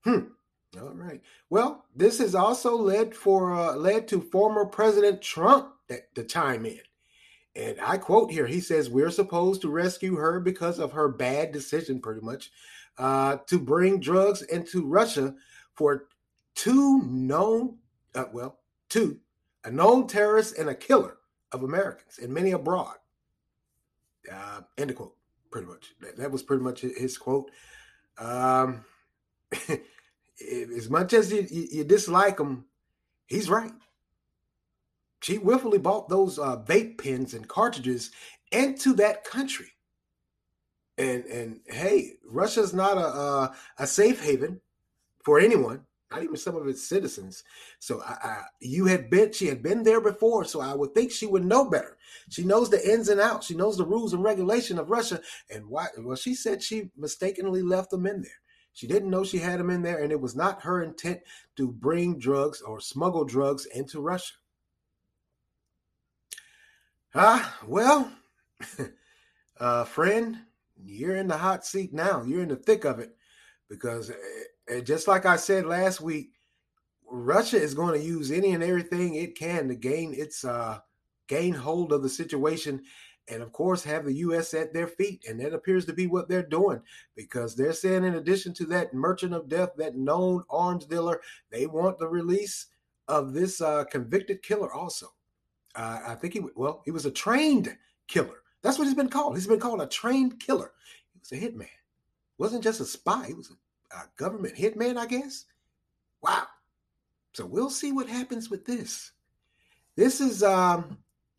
Hmm. 0.03 0.31
All 0.81 0.95
right. 0.95 1.23
Well, 1.49 1.85
this 1.95 2.19
has 2.19 2.35
also 2.35 2.77
led 2.77 3.15
for 3.15 3.55
uh, 3.55 3.77
led 3.77 4.09
to 4.09 4.21
former 4.21 4.65
President 4.65 5.23
Trump 5.23 5.75
that, 5.87 6.13
to 6.17 6.25
chime 6.25 6.67
in. 6.67 6.81
And 7.57 7.81
I 7.81 7.97
quote 7.97 8.31
here, 8.31 8.47
he 8.47 8.61
says, 8.61 8.91
We're 8.91 9.11
supposed 9.11 9.63
to 9.63 9.71
rescue 9.71 10.17
her 10.17 10.41
because 10.41 10.79
of 10.79 10.93
her 10.93 11.09
bad 11.09 11.53
decision, 11.53 12.01
pretty 12.01 12.21
much, 12.21 12.51
uh, 12.99 13.39
to 13.47 13.59
bring 13.59 13.99
drugs 13.99 14.43
into 14.43 14.87
Russia 14.87 15.35
for 15.75 16.09
two 16.55 17.03
known 17.05 17.79
uh, 18.17 18.25
well, 18.33 18.59
two, 18.89 19.19
a 19.65 19.71
known 19.71 20.07
terrorist 20.07 20.57
and 20.59 20.69
a 20.69 20.75
killer 20.75 21.19
of 21.53 21.63
Americans 21.63 22.19
and 22.19 22.33
many 22.33 22.53
abroad. 22.53 22.97
Uh, 24.33 24.63
end 24.79 24.91
of 24.91 24.97
quote, 24.97 25.17
pretty 25.51 25.67
much. 25.67 25.95
That, 26.01 26.17
that 26.17 26.33
was 26.33 26.43
pretty 26.43 26.65
much 26.65 26.81
his 26.81 27.17
quote. 27.19 27.51
Um, 28.19 28.85
as 29.53 30.91
much 30.91 31.13
as 31.13 31.31
you, 31.31 31.47
you, 31.51 31.69
you, 31.71 31.85
dislike 31.85 32.41
him, 32.41 32.65
he's 33.27 33.51
right. 33.51 33.73
She 35.27 35.39
willfully 35.39 35.79
bought 35.79 36.09
those 36.09 36.39
uh, 36.39 36.59
vape 36.59 37.03
pens 37.03 37.35
and 37.35 37.49
cartridges 37.49 38.13
into 38.53 38.95
that 38.95 39.25
country. 39.25 39.73
And 40.99 41.25
and 41.25 41.61
hey, 41.67 42.13
Russia's 42.25 42.73
not 42.73 42.97
a, 42.97 43.07
a, 43.07 43.57
a 43.81 43.87
safe 43.89 44.23
haven 44.23 44.61
for 45.25 45.41
anyone 45.41 45.85
not 46.13 46.23
even 46.23 46.37
some 46.37 46.55
of 46.55 46.69
its 46.69 46.89
citizens. 46.89 47.43
So 47.81 48.01
I, 48.01 48.13
I, 48.23 48.43
you 48.61 48.87
had 48.87 49.11
been, 49.11 49.33
she 49.33 49.49
had 49.49 49.61
been 49.61 49.83
there 49.83 50.01
before, 50.01 50.45
so 50.45 50.61
I 50.61 50.73
would 50.73 50.95
think 50.95 51.11
she 51.11 51.27
would 51.27 51.45
know 51.45 51.69
better. 51.69 51.97
She 52.31 52.45
knows 52.45 52.71
the 52.71 52.89
ins 52.89 53.09
and 53.09 53.21
outs. 53.21 53.49
She 53.49 53.57
knows 53.57 53.77
the 53.77 53.85
rules 53.85 54.13
and 54.13 54.23
regulation 54.23 54.79
of 54.79 54.89
Russia. 54.89 55.21
And 55.51 55.67
why? 55.67 55.89
Well, 55.99 56.15
she 56.15 56.37
said 56.37 56.63
she 56.63 56.91
mistakenly 56.97 57.61
left 57.61 57.91
them 57.91 58.07
in 58.07 58.23
there. 58.23 58.41
She 58.73 58.87
didn't 58.87 59.11
know 59.11 59.25
she 59.25 59.39
had 59.39 59.59
them 59.59 59.71
in 59.71 59.83
there, 59.83 60.01
and 60.01 60.13
it 60.13 60.21
was 60.21 60.37
not 60.37 60.63
her 60.63 60.85
intent 60.85 61.23
to 61.57 61.73
bring 61.73 62.21
drugs 62.21 62.63
or 62.63 62.79
smuggle 62.79 63.25
drugs 63.25 63.67
into 63.67 64.01
Russia. 64.01 64.35
Ah, 67.19 67.59
well, 67.67 68.13
uh, 69.61 69.85
friend, 69.85 70.37
you're 70.85 71.17
in 71.17 71.29
the 71.29 71.37
hot 71.39 71.65
seat 71.65 71.95
now. 71.95 72.23
You're 72.23 72.43
in 72.43 72.51
the 72.51 72.57
thick 72.57 72.85
of 72.85 72.99
it 72.99 73.17
because 73.71 74.13
and 74.69 74.85
just 74.85 75.09
like 75.09 75.25
I 75.25 75.37
said 75.37 75.65
last 75.65 76.03
week, 76.03 76.33
Russia 77.11 77.57
is 77.57 77.73
going 77.73 77.99
to 77.99 78.07
use 78.07 78.31
any 78.31 78.53
and 78.53 78.63
everything 78.63 79.15
it 79.15 79.35
can 79.35 79.67
to 79.69 79.75
gain 79.75 80.13
its 80.13 80.45
uh, 80.45 80.81
gain 81.27 81.55
hold 81.55 81.91
of 81.91 82.03
the 82.03 82.09
situation, 82.11 82.83
and 83.29 83.43
of 83.43 83.51
course 83.51 83.83
have 83.83 84.05
the 84.05 84.13
U.S. 84.17 84.53
at 84.53 84.75
their 84.75 84.87
feet. 84.87 85.25
And 85.27 85.41
that 85.41 85.55
appears 85.55 85.87
to 85.87 85.95
be 85.95 86.07
what 86.07 86.29
they're 86.29 86.43
doing 86.43 86.83
because 87.15 87.57
they're 87.57 87.73
saying, 87.73 88.05
in 88.05 88.17
addition 88.17 88.53
to 88.55 88.67
that 88.67 88.93
merchant 88.93 89.33
of 89.33 89.49
death, 89.49 89.71
that 89.79 89.97
known 89.97 90.45
arms 90.51 90.85
dealer, 90.85 91.23
they 91.51 91.67
want 91.67 91.99
the 91.99 92.09
release 92.09 92.67
of 93.09 93.33
this 93.33 93.63
uh, 93.63 93.85
convicted 93.85 94.43
killer. 94.43 94.71
Also, 94.71 95.15
uh, 95.77 96.01
I 96.09 96.15
think 96.15 96.35
he 96.35 96.43
well, 96.55 96.83
he 96.85 96.91
was 96.91 97.07
a 97.07 97.11
trained 97.11 97.77
killer. 98.09 98.43
That's 98.63 98.79
what 98.79 98.87
he's 98.87 98.95
been 98.95 99.09
called. 99.09 99.37
He's 99.37 99.47
been 99.47 99.61
called 99.61 99.83
a 99.83 99.87
trained 99.87 100.41
killer. 100.41 100.73
He 101.13 101.21
was 101.21 101.33
a 101.33 101.45
hitman. 101.45 101.69
Wasn't 102.39 102.65
just 102.65 102.81
a 102.81 102.85
spy. 102.85 103.27
He 103.27 103.35
was 103.35 103.51
a 103.51 103.55
a 103.93 104.05
government 104.17 104.57
hitman, 104.57 104.97
I 104.97 105.07
guess. 105.07 105.45
Wow. 106.23 106.47
So 107.35 107.47
we'll 107.47 107.71
see 107.71 107.93
what 107.93 108.09
happens 108.09 108.51
with 108.51 108.65
this. 108.65 109.13
This 109.97 110.21
is, 110.21 110.43
um, 110.43 110.99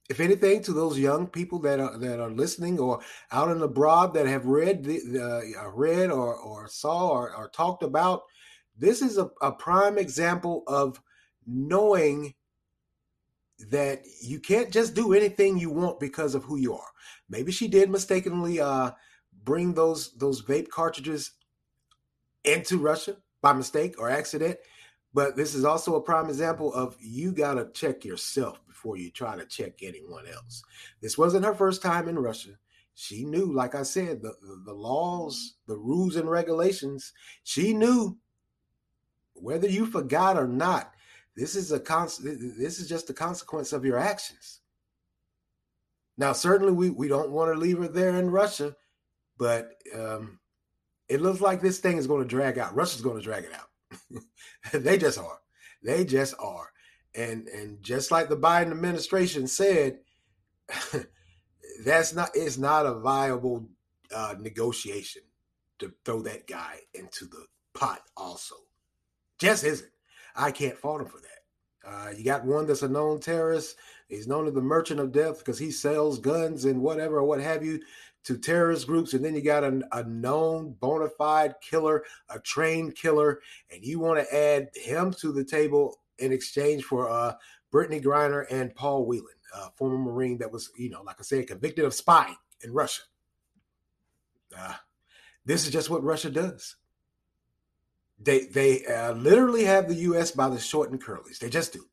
if 0.09 0.19
anything, 0.19 0.61
to 0.63 0.73
those 0.73 0.97
young 0.97 1.27
people 1.27 1.59
that 1.59 1.79
are 1.79 1.97
that 1.97 2.19
are 2.19 2.29
listening 2.29 2.79
or 2.79 3.01
out 3.31 3.49
and 3.49 3.61
abroad 3.61 4.13
that 4.13 4.27
have 4.27 4.45
read 4.45 4.83
the, 4.83 4.99
the 4.99 5.53
uh, 5.59 5.69
read 5.69 6.09
or 6.09 6.35
or 6.35 6.67
saw 6.67 7.09
or, 7.09 7.35
or 7.35 7.49
talked 7.49 7.83
about. 7.83 8.23
This 8.77 9.01
is 9.01 9.17
a, 9.17 9.29
a 9.41 9.51
prime 9.51 9.97
example 9.97 10.63
of 10.67 11.01
knowing 11.45 12.35
that 13.69 14.03
you 14.21 14.39
can't 14.39 14.71
just 14.71 14.93
do 14.93 15.13
anything 15.13 15.57
you 15.57 15.69
want 15.69 15.99
because 15.99 16.35
of 16.35 16.43
who 16.43 16.57
you 16.57 16.73
are. 16.73 16.89
Maybe 17.29 17.51
she 17.51 17.67
did 17.67 17.89
mistakenly 17.89 18.59
uh, 18.59 18.91
bring 19.43 19.73
those 19.73 20.13
those 20.17 20.41
vape 20.43 20.69
cartridges 20.69 21.31
into 22.43 22.77
Russia 22.77 23.17
by 23.41 23.53
mistake 23.53 23.95
or 23.99 24.09
accident. 24.09 24.57
But 25.13 25.35
this 25.35 25.55
is 25.55 25.65
also 25.65 25.95
a 25.95 26.01
prime 26.01 26.27
example 26.27 26.73
of 26.73 26.95
you 26.99 27.31
got 27.31 27.55
to 27.55 27.71
check 27.73 28.05
yourself 28.05 28.59
before 28.67 28.97
you 28.97 29.09
try 29.09 29.35
to 29.35 29.45
check 29.45 29.81
anyone 29.81 30.25
else. 30.27 30.63
This 31.01 31.17
wasn't 31.17 31.45
her 31.45 31.55
first 31.55 31.81
time 31.81 32.07
in 32.07 32.19
Russia. 32.19 32.51
She 32.93 33.25
knew, 33.25 33.53
like 33.53 33.75
I 33.75 33.83
said, 33.83 34.21
the, 34.21 34.33
the, 34.41 34.61
the 34.65 34.73
laws, 34.73 35.55
the 35.67 35.77
rules 35.77 36.15
and 36.15 36.29
regulations. 36.29 37.13
She 37.43 37.73
knew 37.73 38.17
whether 39.33 39.67
you 39.67 39.85
forgot 39.85 40.37
or 40.37 40.47
not. 40.47 40.93
This 41.37 41.55
is 41.55 41.71
a 41.71 41.79
cons- 41.79 42.17
This 42.17 42.79
is 42.79 42.89
just 42.89 43.11
a 43.11 43.13
consequence 43.13 43.71
of 43.71 43.85
your 43.85 43.99
actions. 43.99 44.59
Now, 46.17 46.33
certainly, 46.33 46.73
we, 46.73 46.89
we 46.89 47.07
don't 47.07 47.29
want 47.29 47.53
to 47.53 47.59
leave 47.59 47.77
her 47.77 47.87
there 47.87 48.17
in 48.17 48.31
Russia, 48.31 48.75
but 49.37 49.69
um, 49.95 50.39
it 51.07 51.21
looks 51.21 51.39
like 51.39 51.61
this 51.61 51.77
thing 51.77 51.97
is 51.97 52.07
going 52.07 52.23
to 52.23 52.27
drag 52.27 52.57
out. 52.57 52.75
Russia's 52.75 53.03
going 53.03 53.17
to 53.17 53.23
drag 53.23 53.43
it 53.43 53.53
out. 53.53 54.23
they 54.73 54.97
just 54.97 55.19
are. 55.19 55.39
They 55.83 56.03
just 56.05 56.33
are. 56.39 56.71
And 57.13 57.47
and 57.47 57.83
just 57.83 58.09
like 58.09 58.29
the 58.29 58.37
Biden 58.37 58.71
administration 58.71 59.45
said, 59.45 59.99
that's 61.85 62.13
not 62.15 62.31
it's 62.33 62.57
not 62.57 62.87
a 62.87 62.95
viable 62.95 63.69
uh, 64.13 64.33
negotiation 64.39 65.21
to 65.79 65.93
throw 66.03 66.23
that 66.23 66.47
guy 66.47 66.79
into 66.95 67.25
the 67.25 67.45
pot. 67.75 68.01
Also, 68.17 68.55
just 69.37 69.63
isn't. 69.63 69.91
I 70.37 70.51
can't 70.51 70.77
fault 70.77 71.01
him 71.01 71.07
for 71.07 71.19
that. 71.19 71.89
Uh, 71.89 72.09
you 72.15 72.23
got 72.23 72.45
one 72.45 72.67
that's 72.67 72.83
a 72.83 72.87
known 72.87 73.19
terrorist. 73.19 73.75
He's 74.07 74.27
known 74.27 74.47
as 74.47 74.53
the 74.53 74.61
merchant 74.61 74.99
of 74.99 75.11
death 75.11 75.39
because 75.39 75.57
he 75.57 75.71
sells 75.71 76.19
guns 76.19 76.65
and 76.65 76.81
whatever 76.81 77.17
or 77.17 77.23
what 77.23 77.41
have 77.41 77.65
you 77.65 77.81
to 78.23 78.37
terrorist 78.37 78.87
groups, 78.87 79.13
and 79.13 79.23
then 79.23 79.35
you 79.35 79.41
got 79.41 79.63
a, 79.63 79.81
a 79.93 80.03
known 80.03 80.75
bona 80.81 81.07
fide 81.07 81.55
killer, 81.61 82.03
a 82.29 82.39
trained 82.39 82.93
killer, 82.95 83.39
and 83.71 83.85
you 83.85 83.99
want 83.99 84.19
to 84.19 84.35
add 84.35 84.67
him 84.75 85.13
to 85.13 85.31
the 85.31 85.45
table 85.45 85.99
in 86.19 86.33
exchange 86.33 86.83
for 86.83 87.09
uh, 87.09 87.33
Brittney 87.71 88.03
Griner 88.03 88.45
and 88.51 88.75
Paul 88.75 89.05
Whelan, 89.05 89.27
uh, 89.55 89.69
former 89.75 89.97
Marine 89.97 90.37
that 90.39 90.51
was, 90.51 90.69
you 90.77 90.89
know, 90.89 91.03
like 91.03 91.17
I 91.19 91.23
said, 91.23 91.47
convicted 91.47 91.85
of 91.85 91.93
spying 91.93 92.35
in 92.61 92.73
Russia. 92.73 93.03
Uh, 94.57 94.73
this 95.45 95.65
is 95.65 95.71
just 95.71 95.89
what 95.89 96.03
Russia 96.03 96.29
does. 96.29 96.75
They 98.19 98.45
they 98.45 98.85
uh, 98.85 99.13
literally 99.13 99.63
have 99.65 99.87
the 99.87 99.95
U.S. 99.95 100.31
by 100.31 100.49
the 100.49 100.59
short 100.59 100.91
and 100.91 101.01
curlies. 101.03 101.39
They 101.39 101.49
just 101.49 101.73
do, 101.73 101.85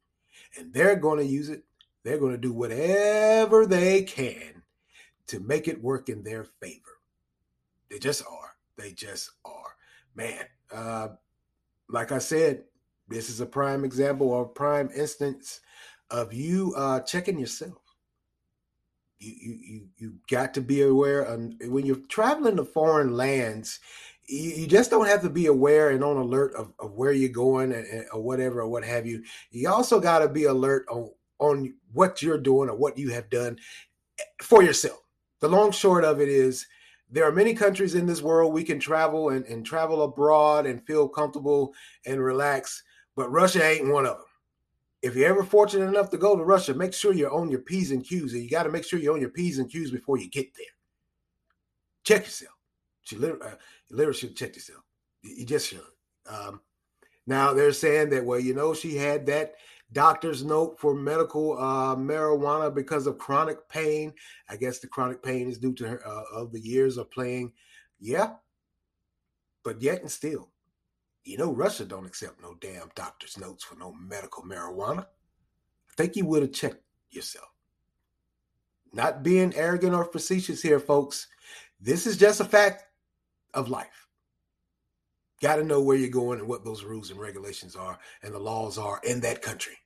and 0.59 0.73
they're 0.73 0.97
going 0.97 1.19
to 1.19 1.27
use 1.27 1.49
it. 1.51 1.65
They're 2.03 2.19
going 2.19 2.33
to 2.33 2.39
do 2.39 2.53
whatever 2.53 3.67
they 3.67 4.03
can 4.03 4.63
to 5.27 5.41
make 5.41 5.69
it 5.69 5.83
work 5.83 6.09
in 6.09 6.23
their 6.23 6.45
favor. 6.45 7.01
They 7.91 7.99
just 7.99 8.23
are. 8.27 8.57
They 8.77 8.93
just 8.93 9.31
are. 9.45 9.77
Man, 10.15 10.45
uh, 10.73 11.09
like 11.89 12.13
I 12.13 12.19
said, 12.19 12.65
this 13.09 13.29
is 13.29 13.41
a 13.41 13.47
prime 13.47 13.85
example 13.85 14.31
or 14.31 14.47
prime 14.47 14.91
instance 14.95 15.61
of 16.11 16.33
you 16.33 16.75
uh, 16.77 17.01
checking 17.01 17.39
yourself. 17.39 17.79
You, 19.19 19.33
you 19.33 19.59
you 19.63 19.89
you 19.97 20.15
got 20.29 20.53
to 20.55 20.61
be 20.61 20.83
aware 20.83 21.23
and 21.23 21.55
when 21.69 21.87
you're 21.87 21.97
traveling 22.09 22.57
to 22.57 22.65
foreign 22.65 23.17
lands 23.17 23.79
you, 24.27 24.51
you, 24.51 24.67
just 24.67 24.91
don't 24.91 25.07
have 25.07 25.23
to 25.23 25.31
be 25.31 25.47
aware 25.47 25.91
and 25.91 26.03
on 26.03 26.17
alert 26.17 26.55
of, 26.55 26.73
of 26.79 26.93
where 26.93 27.13
you're 27.13 27.29
going 27.29 27.73
and, 27.73 27.87
and, 27.87 28.07
or 28.13 28.23
whatever 28.23 28.61
or 28.61 28.69
what 28.69 28.85
have 28.85 29.07
you 29.07 29.23
you 29.51 29.69
also 29.69 30.01
got 30.01 30.21
to 30.21 30.29
be 30.29 30.45
alert 30.45 30.87
on 30.91 31.11
on 31.39 31.75
what 31.93 32.23
you're 32.23 32.39
doing 32.39 32.69
or 32.69 32.77
what 32.77 32.97
you 32.97 33.11
have 33.11 33.29
done 33.31 33.59
eh, 34.19 34.25
for 34.43 34.63
yourself 34.63 35.01
the 35.41 35.49
long 35.49 35.71
short 35.71 36.05
of 36.05 36.21
it 36.21 36.29
is 36.29 36.67
there 37.15 37.25
are 37.25 37.33
many 37.33 37.55
countries 37.55 37.95
in 37.95 38.07
this 38.07 38.23
world 38.23 38.53
we 38.53 38.65
can 38.65 38.81
travel 38.81 39.31
and, 39.31 39.45
and 39.47 39.65
travel 39.65 40.03
abroad 40.03 40.67
and 40.67 40.85
feel 40.85 41.09
comfortable 41.09 41.73
and 42.07 42.21
relax, 42.21 42.83
but 43.15 43.31
Russia 43.31 43.65
ain't 43.65 43.89
one 43.89 44.05
of 44.05 44.17
them. 44.17 44.27
If 45.01 45.15
you're 45.15 45.29
ever 45.29 45.45
fortunate 45.45 45.87
enough 45.87 46.11
to 46.11 46.17
go 46.17 46.37
to 46.37 46.43
Russia, 46.43 46.75
make 46.75 46.93
sure 46.93 47.13
you're 47.13 47.33
on 47.33 47.51
your 47.51 47.61
P's 47.61 47.93
and 47.93 48.05
Q's. 48.05 48.33
And 48.33 48.43
you 48.43 48.51
got 48.51 48.65
to 48.65 48.71
make 48.71 48.85
sure 48.85 48.99
you're 48.99 49.15
on 49.15 49.21
your 49.21 49.31
P's 49.31 49.59
and 49.59 49.71
Q's 49.71 49.93
before 49.93 50.19
you 50.19 50.29
get 50.29 50.53
there. 50.57 50.67
Check 52.03 52.25
yourself. 52.25 52.54
She 53.05 53.17
literally, 53.17 53.47
uh, 53.47 54.13
should 54.13 54.37
check 54.37 54.57
yourself. 54.57 54.83
You, 55.23 55.35
you 55.39 55.47
just 55.47 55.69
should. 55.69 55.81
Um, 56.27 56.61
now 57.27 57.53
they're 57.53 57.73
saying 57.73 58.11
that 58.11 58.25
well, 58.25 58.41
you 58.41 58.55
know, 58.55 58.75
she 58.75 58.97
had 58.97 59.27
that 59.27 59.55
doctor's 59.93 60.45
note 60.45 60.79
for 60.79 60.95
medical 60.95 61.57
uh, 61.59 61.95
marijuana 61.95 62.75
because 62.75 63.07
of 63.07 63.19
chronic 63.19 63.69
pain. 63.69 64.13
I 64.49 64.57
guess 64.57 64.79
the 64.79 64.89
chronic 64.89 65.23
pain 65.23 65.49
is 65.49 65.59
due 65.59 65.75
to 65.75 65.89
her 65.89 66.07
uh, 66.07 66.25
of 66.35 66.53
the 66.53 66.61
years 66.61 66.97
of 66.97 67.11
playing. 67.11 67.53
Yeah, 68.01 68.33
but 69.63 69.81
yet 69.81 70.01
and 70.01 70.11
still, 70.11 70.51
you 71.25 71.39
know, 71.39 71.53
Russia 71.53 71.85
don't 71.85 72.07
accept 72.07 72.43
no 72.43 72.55
damn 72.61 72.91
doctor's 72.95 73.39
notes 73.39 73.65
for 73.65 73.77
no 73.77 73.93
medical 73.93 74.43
marijuana. 74.43 75.01
I 75.03 75.95
think 75.97 76.17
you 76.17 76.27
would 76.27 76.43
have 76.43 76.53
checked 76.53 76.83
yourself. 77.11 77.49
Not 78.93 79.23
being 79.23 79.55
arrogant 79.55 79.95
or 79.95 80.05
facetious 80.05 80.61
here, 80.61 80.79
folks. 80.79 81.29
This 81.81 82.07
is 82.07 82.17
just 82.17 82.41
a 82.41 82.45
fact 82.45 82.85
of 83.55 83.69
life. 83.69 84.07
Got 85.41 85.57
to 85.57 85.65
know 85.65 85.81
where 85.81 85.97
you're 85.97 86.09
going 86.09 86.39
and 86.39 86.49
what 86.49 86.65
those 86.65 86.85
rules 86.85 87.11
and 87.11 87.21
regulations 87.21 87.77
are 87.77 87.99
and 88.23 88.35
the 88.35 88.39
laws 88.39 88.79
are 88.79 89.01
in 89.05 89.21
that 89.21 89.43
country. 89.43 89.77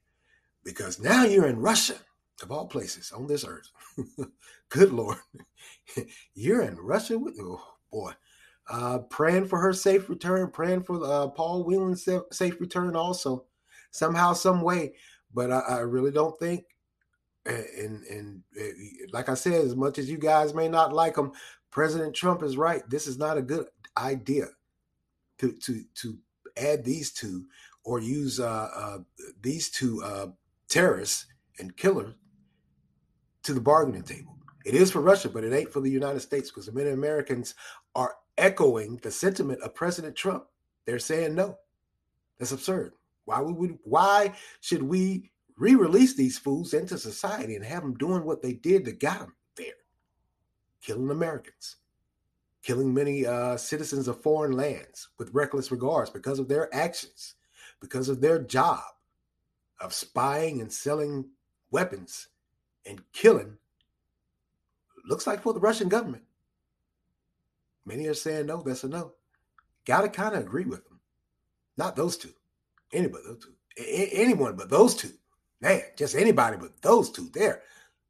Because 0.64 1.00
now 1.00 1.24
you're 1.24 1.48
in 1.48 1.58
Russia, 1.58 1.96
of 2.42 2.52
all 2.52 2.66
places 2.66 3.12
on 3.12 3.26
this 3.26 3.44
earth. 3.44 3.70
Good 4.68 4.92
Lord. 4.92 5.18
you're 6.34 6.62
in 6.62 6.76
Russia 6.76 7.18
with, 7.18 7.38
oh 7.40 7.62
boy. 7.90 8.12
Uh, 8.70 8.98
praying 8.98 9.46
for 9.46 9.58
her 9.58 9.72
safe 9.72 10.10
return, 10.10 10.50
praying 10.50 10.82
for 10.82 11.02
uh, 11.02 11.28
Paul 11.28 11.64
Whelan's 11.64 12.06
safe 12.30 12.60
return 12.60 12.94
also, 12.94 13.46
somehow, 13.90 14.34
some 14.34 14.60
way. 14.60 14.92
But 15.32 15.50
I, 15.50 15.60
I 15.60 15.78
really 15.78 16.10
don't 16.10 16.38
think, 16.38 16.64
and, 17.48 18.04
and, 18.04 18.04
and 18.06 18.42
like 19.12 19.28
I 19.28 19.34
said, 19.34 19.64
as 19.64 19.74
much 19.74 19.98
as 19.98 20.10
you 20.10 20.18
guys 20.18 20.54
may 20.54 20.68
not 20.68 20.92
like 20.92 21.16
him, 21.16 21.32
President 21.70 22.14
Trump 22.14 22.42
is 22.42 22.56
right. 22.56 22.82
This 22.88 23.06
is 23.06 23.18
not 23.18 23.38
a 23.38 23.42
good 23.42 23.66
idea 23.96 24.48
to 25.38 25.52
to 25.52 25.82
to 25.94 26.18
add 26.56 26.84
these 26.84 27.12
two 27.12 27.46
or 27.84 28.00
use 28.00 28.40
uh, 28.40 28.68
uh, 28.74 28.98
these 29.40 29.70
two 29.70 30.02
uh, 30.02 30.26
terrorists 30.68 31.26
and 31.58 31.76
killers 31.76 32.14
to 33.42 33.54
the 33.54 33.60
bargaining 33.60 34.02
table. 34.02 34.36
It 34.64 34.74
is 34.74 34.90
for 34.90 35.00
Russia, 35.00 35.28
but 35.28 35.44
it 35.44 35.54
ain't 35.54 35.72
for 35.72 35.80
the 35.80 35.90
United 35.90 36.20
States 36.20 36.50
because 36.50 36.70
many 36.72 36.90
Americans 36.90 37.54
are 37.94 38.16
echoing 38.36 38.98
the 39.02 39.10
sentiment 39.10 39.62
of 39.62 39.74
President 39.74 40.14
Trump. 40.16 40.44
They're 40.84 40.98
saying 40.98 41.34
no. 41.34 41.56
That's 42.38 42.52
absurd. 42.52 42.92
Why 43.24 43.40
would 43.40 43.56
we, 43.56 43.68
why 43.84 44.34
should 44.60 44.82
we 44.82 45.30
re-release 45.58 46.14
these 46.14 46.38
fools 46.38 46.74
into 46.74 46.98
society 46.98 47.56
and 47.56 47.64
have 47.64 47.82
them 47.82 47.94
doing 47.94 48.24
what 48.24 48.42
they 48.42 48.52
did 48.52 48.84
to 48.84 48.92
got 48.92 49.20
them 49.20 49.34
there, 49.56 49.66
killing 50.80 51.10
Americans, 51.10 51.76
killing 52.62 52.92
many 52.94 53.26
uh, 53.26 53.56
citizens 53.56 54.08
of 54.08 54.22
foreign 54.22 54.52
lands 54.52 55.08
with 55.18 55.34
reckless 55.34 55.70
regards 55.70 56.10
because 56.10 56.38
of 56.38 56.48
their 56.48 56.72
actions, 56.74 57.34
because 57.80 58.08
of 58.08 58.20
their 58.20 58.38
job 58.40 58.82
of 59.80 59.92
spying 59.92 60.60
and 60.60 60.72
selling 60.72 61.28
weapons 61.70 62.28
and 62.86 63.02
killing. 63.12 63.56
Looks 65.06 65.26
like 65.26 65.42
for 65.42 65.52
the 65.52 65.60
Russian 65.60 65.88
government. 65.88 66.24
Many 67.86 68.06
are 68.06 68.14
saying 68.14 68.46
no, 68.46 68.62
that's 68.62 68.84
a 68.84 68.88
no. 68.88 69.12
Got 69.86 70.02
to 70.02 70.08
kind 70.08 70.34
of 70.34 70.42
agree 70.42 70.66
with 70.66 70.86
them. 70.86 71.00
Not 71.78 71.96
those 71.96 72.18
two. 72.18 72.34
Anybody, 72.92 73.24
those 73.26 73.38
two. 73.42 73.54
Anyone 74.12 74.56
but 74.56 74.68
those 74.68 74.94
two. 74.94 75.12
Man, 75.60 75.82
just 75.96 76.14
anybody 76.14 76.56
but 76.56 76.80
those 76.82 77.10
two 77.10 77.28
there. 77.32 77.62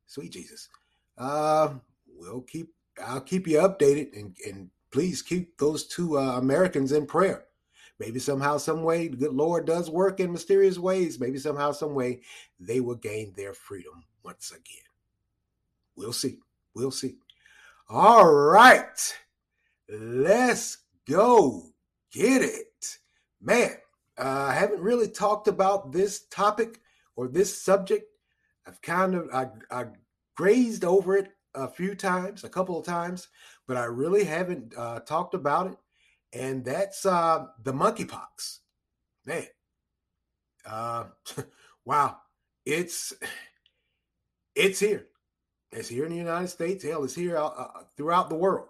Sweet 0.07 0.33
Jesus. 0.33 0.69
Uh, 1.17 1.75
we'll 2.07 2.43
keep, 2.43 2.73
I'll 3.05 3.21
keep 3.21 3.47
you 3.47 3.59
updated 3.59 4.17
and, 4.19 4.37
and 4.47 4.71
please 4.90 5.23
keep 5.23 5.57
those 5.59 5.87
two 5.87 6.19
uh, 6.19 6.38
Americans 6.38 6.93
in 6.93 7.07
prayer. 7.07 7.45
Maybe 7.99 8.21
somehow, 8.21 8.59
some 8.59 8.85
way, 8.85 9.09
the 9.09 9.17
good 9.17 9.35
Lord 9.35 9.66
does 9.66 9.90
work 9.90 10.20
in 10.20 10.31
mysterious 10.31 10.79
ways. 10.79 11.18
Maybe 11.18 11.38
somehow, 11.38 11.73
some 11.73 11.94
way, 11.94 12.20
they 12.61 12.81
will 12.81 12.94
gain 12.94 13.33
their 13.37 13.53
freedom 13.53 14.05
once 14.23 14.53
again. 14.53 14.85
We'll 15.96 16.12
see. 16.12 16.38
We'll 16.75 16.92
see. 16.92 17.16
All 17.88 18.33
right. 18.33 19.16
Let's 19.88 20.79
go 21.09 21.73
get 22.12 22.42
it. 22.42 22.99
Man, 23.40 23.73
uh, 24.16 24.46
I 24.49 24.55
haven't 24.55 24.81
really 24.81 25.09
talked 25.09 25.49
about 25.49 25.90
this 25.90 26.27
topic 26.27 26.81
or 27.18 27.26
this 27.26 27.61
subject. 27.61 28.07
I've 28.64 28.81
kind 28.81 29.16
of 29.16 29.28
I, 29.35 29.48
I 29.72 29.87
grazed 30.37 30.85
over 30.85 31.16
it 31.16 31.33
a 31.52 31.66
few 31.66 31.96
times, 31.96 32.44
a 32.44 32.48
couple 32.48 32.78
of 32.78 32.87
times, 32.87 33.26
but 33.66 33.76
I 33.76 33.85
really 33.87 34.22
haven't 34.22 34.72
uh, 34.76 35.00
talked 35.00 35.35
about 35.35 35.66
it. 35.66 35.78
And 36.33 36.64
that's 36.64 37.04
uh, 37.04 37.46
the 37.64 37.72
monkeypox. 37.72 38.59
Man, 39.26 39.46
uh, 40.64 41.04
wow, 41.85 42.18
it's 42.64 43.12
it's 44.54 44.78
here. 44.78 45.07
It's 45.72 45.88
here 45.88 46.04
in 46.04 46.12
the 46.12 46.16
United 46.16 46.48
States. 46.48 46.85
Hell, 46.85 47.02
it's 47.02 47.16
here 47.16 47.37
uh, 47.37 47.46
uh 47.46 47.83
throughout 47.96 48.28
the 48.28 48.37
world. 48.37 48.68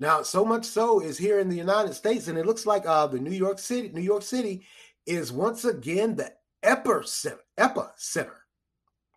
Now, 0.00 0.22
so 0.22 0.44
much 0.44 0.64
so 0.64 1.00
is 1.00 1.16
here 1.16 1.38
in 1.38 1.48
the 1.48 1.56
United 1.56 1.94
States, 1.94 2.26
and 2.26 2.36
it 2.36 2.44
looks 2.44 2.66
like 2.66 2.86
uh, 2.86 3.06
the 3.06 3.20
New 3.20 3.30
York 3.30 3.60
City, 3.60 3.88
New 3.94 4.02
York 4.02 4.22
City, 4.22 4.66
is 5.06 5.32
once 5.32 5.64
again 5.64 6.16
the 6.16 6.32
epicenter, 6.66 7.38
epicenter, 7.58 8.40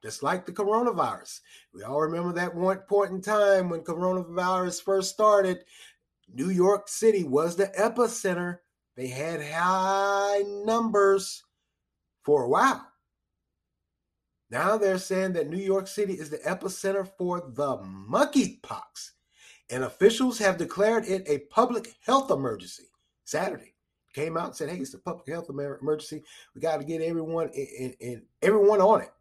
just 0.04 0.24
like 0.24 0.46
the 0.46 0.52
coronavirus. 0.52 1.40
We 1.74 1.84
all 1.84 2.00
remember 2.02 2.34
that 2.34 2.56
one 2.56 2.80
point 2.88 3.12
in 3.12 3.22
time 3.22 3.70
when 3.70 3.82
coronavirus 3.82 4.84
first 4.84 5.12
started. 5.12 5.60
New 6.32 6.52
York 6.52 6.88
City 6.88 7.24
was 7.24 7.56
the 7.56 7.68
epicenter. 7.68 8.60
They 8.96 9.08
had 9.08 9.42
high 9.42 10.44
numbers 10.64 11.44
for 12.24 12.44
a 12.44 12.50
while. 12.50 12.86
Now 14.52 14.78
they're 14.78 14.98
saying 14.98 15.34
that 15.34 15.50
New 15.50 15.58
York 15.58 15.88
City 15.88 16.14
is 16.14 16.30
the 16.30 16.38
epicenter 16.40 17.10
for 17.18 17.42
the 17.42 17.78
monkeypox 17.78 19.12
and 19.70 19.84
officials 19.84 20.40
have 20.40 20.58
declared 20.58 21.06
it 21.06 21.24
a 21.28 21.40
public 21.54 21.96
health 22.06 22.32
emergency. 22.32 22.90
Saturday 23.26 23.74
came 24.14 24.38
out 24.38 24.48
and 24.48 24.56
said, 24.56 24.70
"Hey, 24.70 24.78
it's 24.78 24.94
a 24.94 25.00
public 25.00 25.28
health 25.28 25.50
emergency. 25.50 26.24
We 26.56 26.62
got 26.62 26.78
to 26.78 26.84
get 26.84 27.02
everyone 27.02 27.50
in, 27.50 27.68
in, 27.78 27.96
in, 28.00 28.22
everyone 28.42 28.82
on 28.82 29.02
it." 29.02 29.12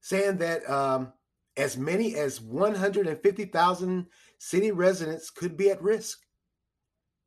Saying 0.00 0.38
that 0.38 0.68
um, 0.70 1.12
as 1.56 1.76
many 1.76 2.14
as 2.14 2.40
150,000 2.40 4.06
city 4.38 4.70
residents 4.70 5.30
could 5.30 5.56
be 5.56 5.70
at 5.70 5.82
risk. 5.82 6.20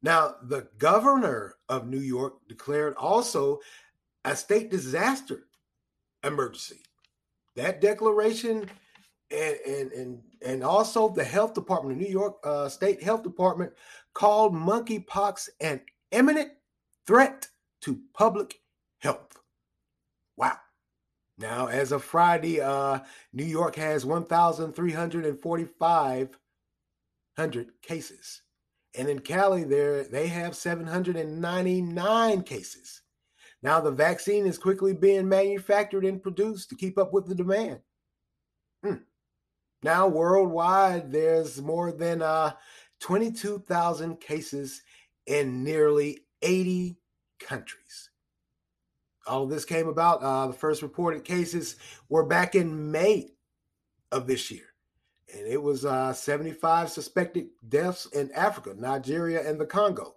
Now, 0.01 0.35
the 0.43 0.67
governor 0.77 1.55
of 1.69 1.87
New 1.87 1.99
York 1.99 2.35
declared 2.47 2.95
also 2.95 3.59
a 4.25 4.35
state 4.35 4.71
disaster 4.71 5.47
emergency. 6.23 6.81
That 7.55 7.81
declaration 7.81 8.69
and 9.29 9.55
and 9.67 9.91
and 9.91 10.21
and 10.45 10.63
also 10.63 11.09
the 11.09 11.23
health 11.23 11.53
department, 11.53 11.97
the 11.97 12.05
New 12.05 12.11
York 12.11 12.37
uh, 12.43 12.69
State 12.69 13.03
Health 13.03 13.23
Department, 13.23 13.73
called 14.13 14.53
monkeypox 14.53 15.49
an 15.59 15.81
imminent 16.11 16.51
threat 17.11 17.47
to 17.81 17.99
public 18.13 18.61
health. 18.99 19.37
Wow. 20.37 20.55
Now, 21.37 21.67
as 21.67 21.91
of 21.91 22.05
Friday, 22.05 22.61
uh, 22.61 22.99
New 23.33 23.43
York 23.43 23.75
has 23.75 24.05
1,345 24.05 26.29
cases. 27.81 28.41
And 28.97 29.09
in 29.09 29.19
Cali, 29.19 29.65
there 29.65 30.05
they 30.05 30.27
have 30.27 30.55
799 30.55 32.43
cases. 32.43 33.01
Now, 33.61 33.81
the 33.81 33.91
vaccine 33.91 34.45
is 34.45 34.57
quickly 34.57 34.93
being 34.93 35.27
manufactured 35.27 36.05
and 36.05 36.23
produced 36.23 36.69
to 36.69 36.77
keep 36.77 36.97
up 36.97 37.11
with 37.11 37.27
the 37.27 37.35
demand. 37.35 37.81
Hmm. 38.85 38.99
Now, 39.83 40.07
worldwide, 40.07 41.11
there's 41.11 41.61
more 41.61 41.91
than 41.91 42.21
uh, 42.21 42.53
22,000 43.01 44.21
cases 44.21 44.81
in 45.27 45.65
nearly 45.65 46.19
80 46.41 46.95
countries. 47.45 48.09
All 49.27 49.43
of 49.43 49.49
this 49.49 49.65
came 49.65 49.87
about. 49.87 50.23
Uh, 50.23 50.47
the 50.47 50.53
first 50.53 50.81
reported 50.81 51.23
cases 51.23 51.75
were 52.09 52.25
back 52.25 52.55
in 52.55 52.91
May 52.91 53.33
of 54.11 54.27
this 54.27 54.49
year. 54.49 54.73
And 55.33 55.47
it 55.47 55.61
was 55.61 55.85
uh, 55.85 56.11
75 56.13 56.89
suspected 56.89 57.47
deaths 57.69 58.07
in 58.07 58.31
Africa, 58.33 58.73
Nigeria, 58.77 59.47
and 59.47 59.59
the 59.59 59.65
Congo. 59.65 60.15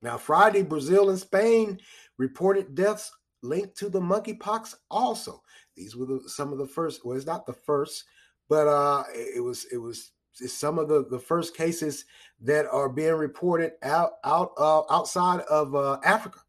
Now, 0.00 0.18
Friday, 0.18 0.62
Brazil 0.62 1.10
and 1.10 1.18
Spain 1.18 1.78
reported 2.18 2.74
deaths 2.74 3.12
linked 3.42 3.76
to 3.76 3.88
the 3.88 4.00
monkeypox 4.00 4.74
also. 4.90 5.42
These 5.76 5.94
were 5.94 6.06
the, 6.06 6.22
some 6.26 6.52
of 6.52 6.58
the 6.58 6.66
first, 6.66 7.04
well, 7.04 7.16
it's 7.16 7.26
not 7.26 7.46
the 7.46 7.52
first, 7.52 8.04
but 8.48 8.66
uh, 8.66 9.04
it 9.14 9.42
was 9.42 9.66
it 9.72 9.78
was 9.78 10.12
some 10.34 10.78
of 10.78 10.88
the, 10.88 11.04
the 11.08 11.18
first 11.18 11.56
cases 11.56 12.04
that 12.40 12.66
are 12.66 12.88
being 12.88 13.14
reported 13.14 13.72
out 13.82 14.12
out 14.24 14.52
uh, 14.58 14.82
outside 14.90 15.40
of 15.42 15.74
uh, 15.74 15.98
Africa, 16.04 16.40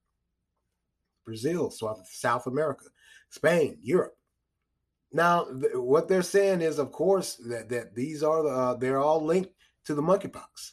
Brazil, 1.26 1.70
South 1.70 2.08
South 2.12 2.48
America, 2.48 2.86
Spain, 3.30 3.78
Europe. 3.82 4.16
Now, 5.12 5.46
th- 5.46 5.74
what 5.76 6.08
they're 6.08 6.24
saying 6.24 6.62
is, 6.62 6.80
of 6.80 6.92
course, 6.92 7.36
that 7.48 7.70
that 7.70 7.96
these 7.96 8.24
are 8.24 8.44
the 8.44 8.50
uh, 8.50 8.74
they're 8.76 9.00
all 9.00 9.24
linked 9.24 9.52
to 9.86 9.96
the 9.96 10.02
monkeypox. 10.02 10.72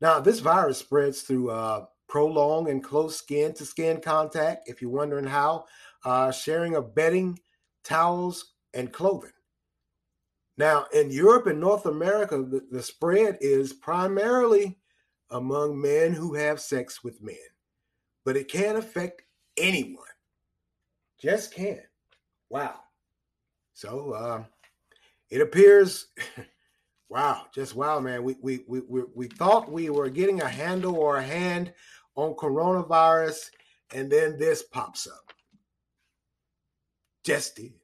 Now, 0.00 0.20
this 0.20 0.40
virus 0.40 0.78
spreads 0.78 1.22
through 1.22 1.50
uh, 1.50 1.86
prolonged 2.08 2.68
and 2.68 2.84
close 2.84 3.16
skin 3.16 3.54
to 3.54 3.64
skin 3.64 4.00
contact. 4.00 4.68
If 4.68 4.80
you're 4.80 4.90
wondering 4.90 5.26
how, 5.26 5.64
uh, 6.04 6.30
sharing 6.30 6.76
of 6.76 6.94
bedding, 6.94 7.38
towels, 7.82 8.52
and 8.74 8.92
clothing. 8.92 9.32
Now, 10.58 10.86
in 10.94 11.10
Europe 11.10 11.46
and 11.46 11.60
North 11.60 11.86
America, 11.86 12.38
the, 12.38 12.66
the 12.70 12.82
spread 12.82 13.36
is 13.40 13.72
primarily 13.72 14.78
among 15.30 15.80
men 15.80 16.12
who 16.12 16.34
have 16.34 16.60
sex 16.60 17.04
with 17.04 17.22
men, 17.22 17.36
but 18.24 18.36
it 18.36 18.48
can 18.48 18.76
affect 18.76 19.22
anyone. 19.56 20.04
Just 21.20 21.52
can. 21.52 21.80
Wow. 22.48 22.80
So 23.74 24.12
uh, 24.12 24.44
it 25.28 25.42
appears, 25.42 26.06
wow, 27.10 27.46
just 27.54 27.74
wow, 27.74 28.00
man. 28.00 28.22
We, 28.22 28.36
we 28.40 28.64
we 28.66 28.80
we 28.88 29.02
we 29.14 29.28
thought 29.28 29.70
we 29.70 29.90
were 29.90 30.08
getting 30.08 30.40
a 30.40 30.48
handle 30.48 30.96
or 30.96 31.16
a 31.18 31.22
hand 31.22 31.72
on 32.14 32.34
coronavirus, 32.34 33.50
and 33.94 34.10
then 34.10 34.38
this 34.38 34.62
pops 34.62 35.06
up. 35.06 35.32
Just 37.24 37.56
did. 37.56 37.74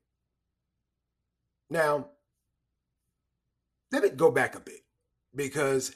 Now, 1.68 2.11
let 3.92 4.02
me 4.02 4.11
go 4.11 4.31
back 4.31 4.55
a 4.57 4.61
bit 4.61 4.81
because 5.35 5.92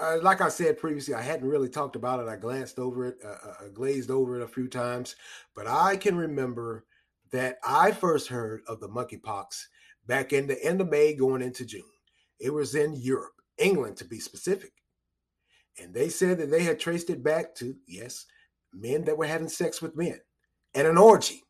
uh, 0.00 0.18
like 0.22 0.40
I 0.40 0.48
said 0.48 0.78
previously, 0.78 1.14
I 1.14 1.22
hadn't 1.22 1.48
really 1.48 1.68
talked 1.68 1.96
about 1.96 2.20
it. 2.20 2.28
I 2.28 2.36
glanced 2.36 2.78
over 2.78 3.06
it, 3.06 3.18
uh, 3.24 3.28
uh, 3.28 3.68
glazed 3.72 4.10
over 4.10 4.40
it 4.40 4.42
a 4.42 4.48
few 4.48 4.66
times, 4.66 5.16
but 5.54 5.66
I 5.66 5.96
can 5.96 6.16
remember 6.16 6.86
that 7.30 7.58
I 7.64 7.92
first 7.92 8.28
heard 8.28 8.62
of 8.66 8.80
the 8.80 8.88
monkeypox 8.88 9.64
back 10.06 10.32
in 10.32 10.46
the 10.46 10.62
end 10.64 10.80
of 10.80 10.90
May 10.90 11.14
going 11.14 11.42
into 11.42 11.64
June. 11.64 11.82
It 12.40 12.52
was 12.52 12.74
in 12.74 12.94
Europe, 12.94 13.34
England 13.58 13.96
to 13.98 14.04
be 14.04 14.18
specific. 14.18 14.72
And 15.80 15.94
they 15.94 16.08
said 16.08 16.38
that 16.38 16.50
they 16.50 16.62
had 16.62 16.78
traced 16.78 17.10
it 17.10 17.22
back 17.22 17.54
to, 17.56 17.74
yes, 17.86 18.26
men 18.72 19.04
that 19.04 19.16
were 19.16 19.26
having 19.26 19.48
sex 19.48 19.80
with 19.80 19.96
men 19.96 20.20
and 20.74 20.86
an 20.86 20.98
orgy. 20.98 21.42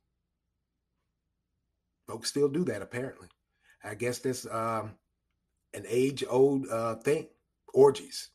Folks 2.06 2.28
still 2.28 2.48
do 2.48 2.64
that, 2.64 2.82
apparently. 2.82 3.28
I 3.84 3.94
guess 3.94 4.18
this 4.18 4.46
um, 4.50 4.96
an 5.74 5.84
age 5.88 6.24
old 6.28 6.68
uh, 6.68 6.96
thing 6.96 7.28
orgies, 7.74 8.30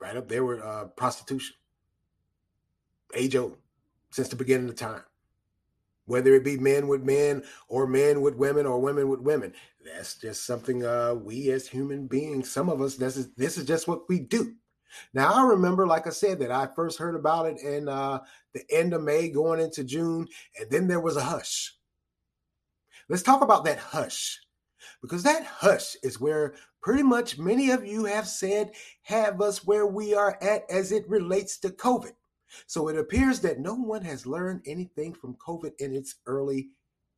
right 0.00 0.16
up 0.16 0.28
there 0.28 0.44
with 0.44 0.60
uh, 0.60 0.86
prostitution, 0.96 1.56
age 3.14 3.36
old, 3.36 3.56
since 4.10 4.28
the 4.28 4.36
beginning 4.36 4.68
of 4.68 4.76
time. 4.76 5.02
Whether 6.06 6.34
it 6.34 6.44
be 6.44 6.58
men 6.58 6.88
with 6.88 7.04
men 7.04 7.44
or 7.68 7.86
men 7.86 8.20
with 8.20 8.34
women 8.34 8.66
or 8.66 8.80
women 8.80 9.08
with 9.08 9.20
women, 9.20 9.52
that's 9.84 10.16
just 10.16 10.44
something 10.44 10.84
uh, 10.84 11.14
we 11.14 11.50
as 11.50 11.68
human 11.68 12.06
beings, 12.06 12.50
some 12.50 12.68
of 12.68 12.80
us, 12.80 12.96
this 12.96 13.16
is 13.16 13.32
this 13.34 13.56
is 13.56 13.64
just 13.64 13.86
what 13.86 14.08
we 14.08 14.18
do. 14.18 14.54
Now 15.14 15.32
I 15.32 15.46
remember, 15.46 15.86
like 15.86 16.08
I 16.08 16.10
said, 16.10 16.40
that 16.40 16.50
I 16.50 16.66
first 16.74 16.98
heard 16.98 17.14
about 17.14 17.46
it 17.46 17.60
in 17.60 17.88
uh, 17.88 18.20
the 18.54 18.64
end 18.70 18.92
of 18.92 19.02
May, 19.02 19.28
going 19.28 19.60
into 19.60 19.84
June, 19.84 20.26
and 20.58 20.68
then 20.68 20.88
there 20.88 21.00
was 21.00 21.16
a 21.16 21.22
hush. 21.22 21.76
Let's 23.08 23.22
talk 23.22 23.42
about 23.42 23.64
that 23.64 23.78
hush 23.78 24.40
because 25.02 25.22
that 25.22 25.44
hush 25.44 25.96
is 26.02 26.20
where 26.20 26.54
pretty 26.82 27.02
much 27.02 27.38
many 27.38 27.70
of 27.70 27.86
you 27.86 28.04
have 28.04 28.26
said 28.26 28.72
have 29.02 29.40
us 29.40 29.64
where 29.64 29.86
we 29.86 30.14
are 30.14 30.38
at 30.42 30.64
as 30.70 30.92
it 30.92 31.08
relates 31.08 31.58
to 31.58 31.68
COVID. 31.70 32.12
So 32.66 32.88
it 32.88 32.96
appears 32.96 33.40
that 33.40 33.60
no 33.60 33.74
one 33.74 34.02
has 34.02 34.26
learned 34.26 34.62
anything 34.66 35.14
from 35.14 35.36
COVID 35.36 35.72
in 35.78 35.94
its 35.94 36.16
early 36.26 36.70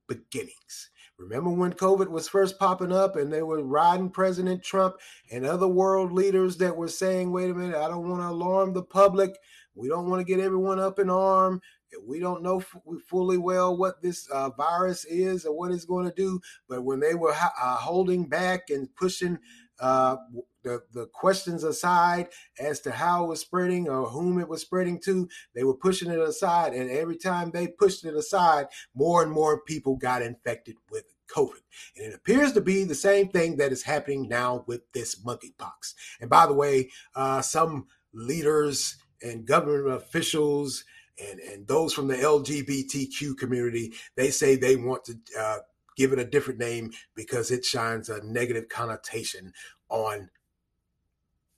beginnings. 0.09 0.91
Remember 1.19 1.51
when 1.51 1.73
COVID 1.73 2.09
was 2.09 2.29
first 2.29 2.59
popping 2.59 2.93
up 2.93 3.17
and 3.17 3.33
they 3.33 3.43
were 3.43 3.63
riding 3.63 4.11
President 4.11 4.63
Trump 4.63 4.97
and 5.31 5.47
other 5.47 5.69
world 5.69 6.13
leaders 6.13 6.57
that 6.59 6.77
were 6.77 6.89
saying, 6.89 7.31
wait 7.31 7.51
a 7.51 7.55
minute, 7.55 7.77
I 7.77 7.89
don't 7.89 8.09
want 8.09 8.23
to 8.23 8.29
alarm 8.29 8.73
the 8.73 8.83
public. 8.83 9.37
We 9.75 9.89
don't 9.89 10.09
want 10.11 10.21
to 10.21 10.31
get 10.31 10.45
everyone 10.45 10.81
up 10.81 10.99
in 10.99 11.09
arm. 11.09 11.61
We 12.07 12.21
don't 12.21 12.43
know 12.43 12.59
f- 12.59 12.77
fully 13.09 13.39
well 13.39 13.77
what 13.77 14.03
this 14.03 14.29
uh, 14.31 14.51
virus 14.51 15.05
is 15.05 15.45
or 15.45 15.57
what 15.57 15.73
it's 15.73 15.85
going 15.85 16.07
to 16.07 16.15
do. 16.15 16.41
But 16.69 16.85
when 16.85 17.01
they 17.01 17.15
were 17.15 17.33
uh, 17.33 17.77
holding 17.77 18.29
back 18.29 18.71
and 18.71 18.95
pushing 18.95 19.39
uh, 19.81 20.17
the, 20.63 20.81
the 20.93 21.07
questions 21.13 21.65
aside 21.65 22.29
as 22.59 22.81
to 22.81 22.93
how 22.93 23.25
it 23.25 23.29
was 23.29 23.41
spreading 23.41 23.89
or 23.89 24.09
whom 24.09 24.39
it 24.39 24.49
was 24.49 24.61
spreading 24.61 25.01
to, 25.01 25.29
they 25.55 25.65
were 25.65 25.77
pushing 25.77 26.11
it 26.11 26.21
aside. 26.21 26.73
And 26.73 26.91
every 26.91 27.17
time 27.17 27.51
they 27.51 27.67
pushed 27.67 28.05
it 28.05 28.15
aside, 28.15 28.67
more 28.95 29.23
and 29.23 29.33
more 29.33 29.61
people 29.61 29.97
got 29.97 30.23
infected 30.23 30.77
with 30.91 31.05
COVID. 31.35 31.63
And 31.97 32.07
it 32.07 32.15
appears 32.15 32.53
to 32.53 32.61
be 32.61 32.85
the 32.85 32.95
same 32.95 33.29
thing 33.29 33.57
that 33.57 33.73
is 33.73 33.83
happening 33.83 34.29
now 34.29 34.65
with 34.67 34.83
this 34.93 35.21
monkeypox. 35.25 35.95
And 36.21 36.31
by 36.31 36.47
the 36.47 36.53
way, 36.53 36.91
uh, 37.17 37.43
some 37.43 37.87
leaders 38.13 38.97
and 39.23 39.47
government 39.47 39.97
officials 39.97 40.85
and, 41.31 41.41
and 41.41 41.67
those 41.67 41.93
from 41.93 42.09
the 42.09 42.17
LGBTQ 42.17 43.37
community, 43.37 43.93
they 44.17 44.31
say 44.31 44.57
they 44.57 44.77
want 44.77 45.05
to 45.05 45.15
uh, 45.39 45.59
give 45.97 46.13
it 46.13 46.19
a 46.19 46.25
different 46.25 46.59
name 46.59 46.93
because 47.15 47.51
it 47.51 47.65
shines 47.65 48.09
a 48.09 48.25
negative 48.25 48.69
connotation 48.69 49.53
on 49.89 50.29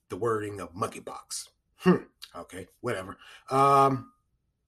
the 0.09 0.17
wording 0.17 0.59
of 0.59 0.73
monkeypox. 0.73 1.49
Hmm. 1.77 2.03
Okay, 2.35 2.67
whatever. 2.81 3.17
Um, 3.49 4.11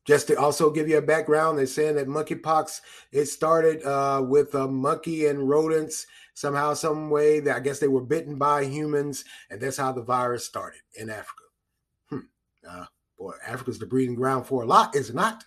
just 0.05 0.27
to 0.27 0.39
also 0.39 0.71
give 0.71 0.87
you 0.87 0.97
a 0.97 1.01
background, 1.01 1.57
they're 1.57 1.65
saying 1.65 1.95
that 1.95 2.07
monkeypox 2.07 2.79
it 3.11 3.25
started 3.25 3.83
uh, 3.83 4.23
with 4.25 4.55
a 4.55 4.67
monkey 4.67 5.25
and 5.25 5.49
rodents 5.49 6.07
somehow, 6.33 6.73
some 6.73 7.09
way. 7.09 7.41
That 7.41 7.57
I 7.57 7.59
guess 7.59 7.79
they 7.79 7.89
were 7.89 8.03
bitten 8.03 8.37
by 8.37 8.63
humans, 8.63 9.25
and 9.49 9.59
that's 9.59 9.77
how 9.77 9.91
the 9.91 10.01
virus 10.01 10.45
started 10.45 10.79
in 10.95 11.09
Africa. 11.09 11.43
Hmm. 12.09 12.19
Uh, 12.67 12.85
boy, 13.17 13.33
Africa's 13.45 13.79
the 13.79 13.85
breeding 13.85 14.15
ground 14.15 14.45
for 14.45 14.63
a 14.63 14.65
lot, 14.65 14.95
is 14.95 15.13
not? 15.13 15.45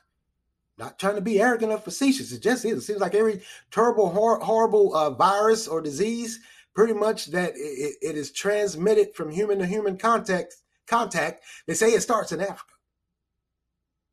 Not 0.79 0.99
trying 0.99 1.17
to 1.17 1.21
be 1.21 1.41
arrogant 1.41 1.73
or 1.73 1.79
facetious. 1.79 2.33
It 2.33 2.43
just 2.43 2.65
is. 2.65 2.79
It 2.79 2.81
seems 2.83 3.01
like 3.01 3.15
every 3.15 3.43
terrible, 3.71 4.11
hor- 4.11 4.41
horrible 4.41 4.97
uh, 4.97 5.11
virus 5.11 5.69
or 5.69 5.83
disease, 5.83 6.41
pretty 6.75 6.95
much 6.95 7.27
that 7.27 7.53
it, 7.55 7.97
it 8.01 8.17
is 8.17 8.33
transmitted 8.33 9.15
from 9.15 9.31
human 9.31 9.59
to 9.59 9.67
human 9.67 9.99
contact. 9.99 10.57
Contact. 10.87 11.43
They 11.67 11.75
say 11.75 11.89
it 11.91 12.01
starts 12.01 12.33
in 12.33 12.41
Africa. 12.41 12.73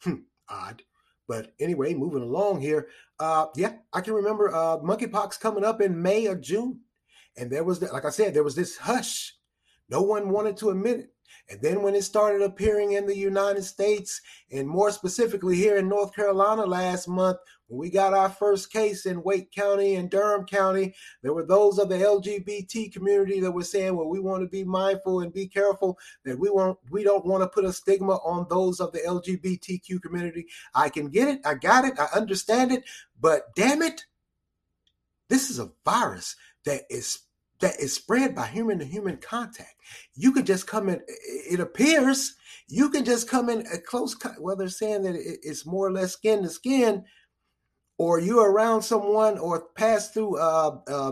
Hmm, 0.02 0.16
odd. 0.50 0.84
But 1.28 1.54
anyway, 1.60 1.94
moving 1.94 2.22
along 2.22 2.62
here. 2.62 2.88
Uh, 3.20 3.48
yeah, 3.56 3.74
I 3.92 4.02
can 4.02 4.14
remember 4.14 4.54
uh, 4.54 4.78
monkeypox 4.78 5.40
coming 5.40 5.64
up 5.64 5.82
in 5.82 6.02
May 6.02 6.28
or 6.28 6.36
June, 6.36 6.82
and 7.36 7.50
there 7.50 7.64
was, 7.64 7.80
the, 7.80 7.88
like 7.88 8.06
I 8.06 8.10
said, 8.12 8.34
there 8.34 8.44
was 8.44 8.56
this 8.56 8.78
hush. 8.78 9.36
No 9.90 10.02
one 10.02 10.30
wanted 10.30 10.58
to 10.58 10.70
admit 10.70 11.00
it. 11.00 11.14
And 11.50 11.62
then 11.62 11.82
when 11.82 11.96
it 11.96 12.04
started 12.04 12.42
appearing 12.42 12.94
in 12.94 13.06
the 13.06 13.16
United 13.16 13.64
States, 13.64 14.22
and 14.52 14.68
more 14.68 14.92
specifically 14.92 15.56
here 15.56 15.78
in 15.78 15.90
North 15.90 16.14
Carolina 16.16 16.66
last 16.66 17.08
month, 17.08 17.38
when 17.68 17.80
we 17.80 17.90
got 17.90 18.14
our 18.14 18.30
first 18.30 18.72
case 18.72 19.06
in 19.06 19.24
Wake 19.24 19.52
County 19.52 19.96
and 19.96 20.10
Durham 20.10 20.46
County, 20.46 20.96
there 21.22 21.34
were 21.34 21.46
those 21.46 21.80
of 21.80 21.90
the 21.90 21.98
LGBT 21.98 22.92
community 22.92 23.40
that 23.42 23.52
were 23.52 23.64
saying, 23.64 23.96
well, 23.96 24.08
we 24.08 24.20
want 24.20 24.42
to 24.42 24.48
be 24.48 24.64
mindful 24.64 25.22
and 25.22 25.34
be 25.34 25.48
careful 25.48 25.98
that 26.24 26.40
we 26.40 26.50
won't 26.50 26.78
we 26.90 27.04
don't 27.04 27.26
want 27.26 27.44
to 27.44 27.48
put 27.48 27.66
a 27.66 27.74
stigma 27.74 28.16
on 28.18 28.48
those 28.50 28.80
of 28.80 28.92
the 28.94 29.00
LGBTQ 29.00 30.02
community. 30.02 30.48
I 30.74 30.90
can 30.90 31.10
get 31.10 31.28
it, 31.28 31.42
I 31.46 31.56
got 31.56 31.86
it, 31.86 32.00
I 32.00 32.08
understand 32.16 32.72
it, 32.72 32.84
but 33.20 33.54
damn 33.56 33.82
it, 33.82 34.06
this 35.30 35.50
is 35.50 35.60
a 35.60 35.72
virus 35.84 36.36
that 36.64 36.84
is 36.90 37.20
that 37.60 37.80
is 37.80 37.94
spread 37.94 38.36
by 38.36 38.48
human 38.48 38.80
to 38.80 38.86
human 38.86 39.18
contact. 39.18 39.76
You 40.14 40.32
can 40.32 40.46
just 40.46 40.68
come 40.68 40.90
in, 40.90 41.02
it 41.08 41.60
appears 41.60 42.36
you 42.68 42.90
can 42.90 43.06
just 43.06 43.30
come 43.30 43.50
in 43.50 43.66
a 43.74 43.78
close, 43.78 44.16
well, 44.40 44.56
they're 44.56 44.68
saying 44.68 45.04
that 45.04 45.16
it's 45.16 45.66
more 45.66 45.88
or 45.88 45.92
less 45.92 46.14
skin 46.14 46.44
to 46.44 46.50
skin, 46.50 47.06
or 47.98 48.20
you're 48.20 48.52
around 48.52 48.82
someone 48.82 49.38
or 49.38 49.70
pass 49.76 50.12
through 50.12 50.38
uh, 50.38 50.78
uh, 50.88 51.12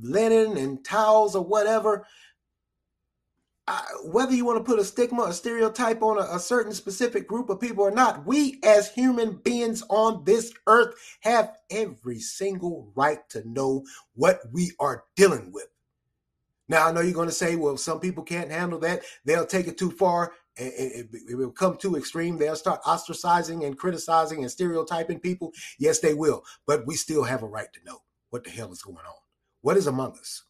linen 0.00 0.56
and 0.56 0.84
towels 0.84 1.34
or 1.34 1.44
whatever. 1.44 2.06
Whether 4.04 4.34
you 4.34 4.44
want 4.44 4.58
to 4.58 4.64
put 4.64 4.78
a 4.78 4.84
stigma, 4.84 5.22
or 5.22 5.32
stereotype 5.32 6.00
on 6.02 6.18
a, 6.18 6.36
a 6.36 6.38
certain 6.38 6.72
specific 6.72 7.26
group 7.26 7.50
of 7.50 7.60
people 7.60 7.84
or 7.84 7.90
not, 7.90 8.24
we 8.24 8.60
as 8.62 8.92
human 8.92 9.36
beings 9.36 9.82
on 9.88 10.22
this 10.24 10.52
earth 10.66 10.94
have 11.20 11.52
every 11.70 12.20
single 12.20 12.92
right 12.94 13.28
to 13.30 13.48
know 13.48 13.84
what 14.14 14.40
we 14.52 14.72
are 14.78 15.04
dealing 15.16 15.50
with. 15.52 15.66
Now, 16.68 16.86
I 16.86 16.92
know 16.92 17.00
you're 17.00 17.12
going 17.12 17.28
to 17.28 17.34
say, 17.34 17.56
well, 17.56 17.76
some 17.76 18.00
people 18.00 18.24
can't 18.24 18.50
handle 18.50 18.78
that. 18.80 19.02
They'll 19.24 19.46
take 19.46 19.68
it 19.68 19.78
too 19.78 19.90
far 19.90 20.32
and 20.58 20.72
it, 20.76 21.08
it 21.28 21.34
will 21.34 21.50
come 21.50 21.76
too 21.76 21.96
extreme. 21.96 22.38
They'll 22.38 22.56
start 22.56 22.82
ostracizing 22.82 23.66
and 23.66 23.78
criticizing 23.78 24.42
and 24.42 24.50
stereotyping 24.50 25.20
people. 25.20 25.52
Yes, 25.78 26.00
they 26.00 26.14
will. 26.14 26.44
But 26.66 26.86
we 26.86 26.94
still 26.96 27.24
have 27.24 27.42
a 27.42 27.48
right 27.48 27.72
to 27.72 27.84
know 27.84 28.02
what 28.30 28.44
the 28.44 28.50
hell 28.50 28.72
is 28.72 28.82
going 28.82 28.96
on. 28.98 29.14
What 29.60 29.76
is 29.76 29.86
among 29.86 30.12
us? 30.12 30.44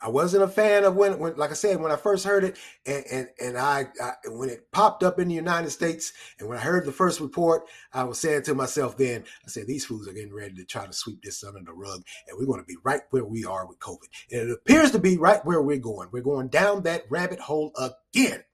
I 0.00 0.08
wasn't 0.08 0.42
a 0.42 0.48
fan 0.48 0.84
of 0.84 0.96
when, 0.96 1.18
when, 1.18 1.36
like 1.36 1.50
I 1.50 1.54
said, 1.54 1.80
when 1.80 1.92
I 1.92 1.96
first 1.96 2.26
heard 2.26 2.44
it, 2.44 2.58
and 2.84 3.04
and, 3.10 3.28
and 3.40 3.58
I, 3.58 3.86
I, 4.02 4.12
when 4.28 4.50
it 4.50 4.70
popped 4.70 5.02
up 5.02 5.18
in 5.18 5.28
the 5.28 5.34
United 5.34 5.70
States, 5.70 6.12
and 6.38 6.48
when 6.48 6.58
I 6.58 6.60
heard 6.60 6.84
the 6.84 6.92
first 6.92 7.20
report, 7.20 7.64
I 7.92 8.04
was 8.04 8.18
saying 8.18 8.42
to 8.42 8.54
myself 8.54 8.96
then, 8.96 9.24
I 9.44 9.48
said 9.48 9.66
these 9.66 9.86
fools 9.86 10.06
are 10.06 10.12
getting 10.12 10.34
ready 10.34 10.54
to 10.54 10.64
try 10.64 10.86
to 10.86 10.92
sweep 10.92 11.22
this 11.22 11.42
under 11.42 11.60
the 11.64 11.72
rug, 11.72 12.02
and 12.28 12.38
we're 12.38 12.46
going 12.46 12.60
to 12.60 12.66
be 12.66 12.76
right 12.84 13.02
where 13.10 13.24
we 13.24 13.44
are 13.44 13.66
with 13.66 13.78
COVID, 13.78 14.08
and 14.30 14.50
it 14.50 14.52
appears 14.52 14.90
to 14.90 14.98
be 14.98 15.16
right 15.16 15.44
where 15.44 15.62
we're 15.62 15.78
going. 15.78 16.08
We're 16.12 16.22
going 16.22 16.48
down 16.48 16.82
that 16.82 17.04
rabbit 17.08 17.40
hole 17.40 17.72
again 17.78 18.44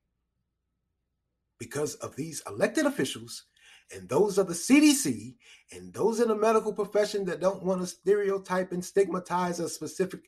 because 1.59 1.95
of 1.97 2.17
these 2.17 2.43
elected 2.47 2.87
officials 2.87 3.45
and 3.93 4.09
those 4.09 4.39
of 4.39 4.47
the 4.47 4.55
CDC 4.55 5.35
and 5.73 5.93
those 5.93 6.21
in 6.21 6.29
the 6.29 6.35
medical 6.35 6.73
profession 6.73 7.25
that 7.25 7.41
don't 7.41 7.65
want 7.65 7.81
to 7.81 7.87
stereotype 7.87 8.73
and 8.73 8.85
stigmatize 8.85 9.61
a 9.61 9.69
specific 9.69 10.21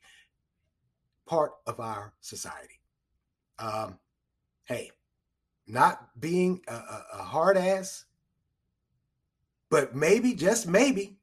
part 1.32 1.52
of 1.66 1.80
our 1.80 2.12
society. 2.20 2.78
Um, 3.58 3.98
hey, 4.64 4.90
not 5.66 6.20
being 6.20 6.60
a, 6.68 6.74
a, 6.74 7.04
a 7.14 7.22
hard 7.22 7.56
ass, 7.56 8.04
but 9.70 9.96
maybe, 9.96 10.34
just 10.34 10.68
maybe, 10.68 11.16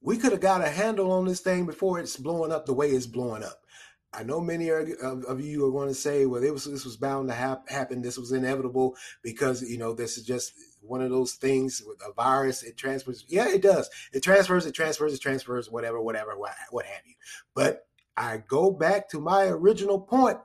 we 0.00 0.16
could 0.16 0.32
have 0.32 0.40
got 0.40 0.64
a 0.64 0.70
handle 0.70 1.12
on 1.12 1.26
this 1.26 1.40
thing 1.40 1.66
before 1.66 1.98
it's 1.98 2.16
blowing 2.16 2.50
up 2.50 2.64
the 2.64 2.72
way 2.72 2.88
it's 2.88 3.06
blowing 3.06 3.42
up. 3.42 3.62
I 4.10 4.22
know 4.22 4.40
many 4.40 4.70
of, 4.70 4.88
you 4.88 5.66
are 5.66 5.70
going 5.70 5.88
to 5.88 5.94
say, 5.94 6.24
"Well, 6.24 6.40
was 6.40 6.64
this 6.64 6.86
was 6.86 6.96
bound 6.96 7.28
to 7.28 7.34
hap- 7.34 7.68
happen. 7.68 8.00
This 8.00 8.16
was 8.16 8.32
inevitable 8.32 8.96
because 9.20 9.60
you 9.60 9.76
know 9.76 9.92
this 9.92 10.16
is 10.16 10.24
just 10.24 10.54
one 10.80 11.02
of 11.02 11.10
those 11.10 11.34
things 11.34 11.82
with 11.86 12.00
a 12.08 12.14
virus. 12.14 12.62
It 12.62 12.78
transfers. 12.78 13.26
Yeah, 13.28 13.48
it 13.48 13.60
does. 13.60 13.90
It 14.14 14.22
transfers. 14.22 14.64
It 14.64 14.72
transfers. 14.72 15.12
It 15.12 15.20
transfers. 15.20 15.70
Whatever, 15.70 16.00
whatever, 16.00 16.38
what, 16.38 16.54
what 16.70 16.86
have 16.86 17.02
you. 17.04 17.16
But 17.54 17.86
I 18.16 18.42
go 18.48 18.70
back 18.70 19.08
to 19.10 19.20
my 19.20 19.44
original 19.44 20.00
point. 20.00 20.38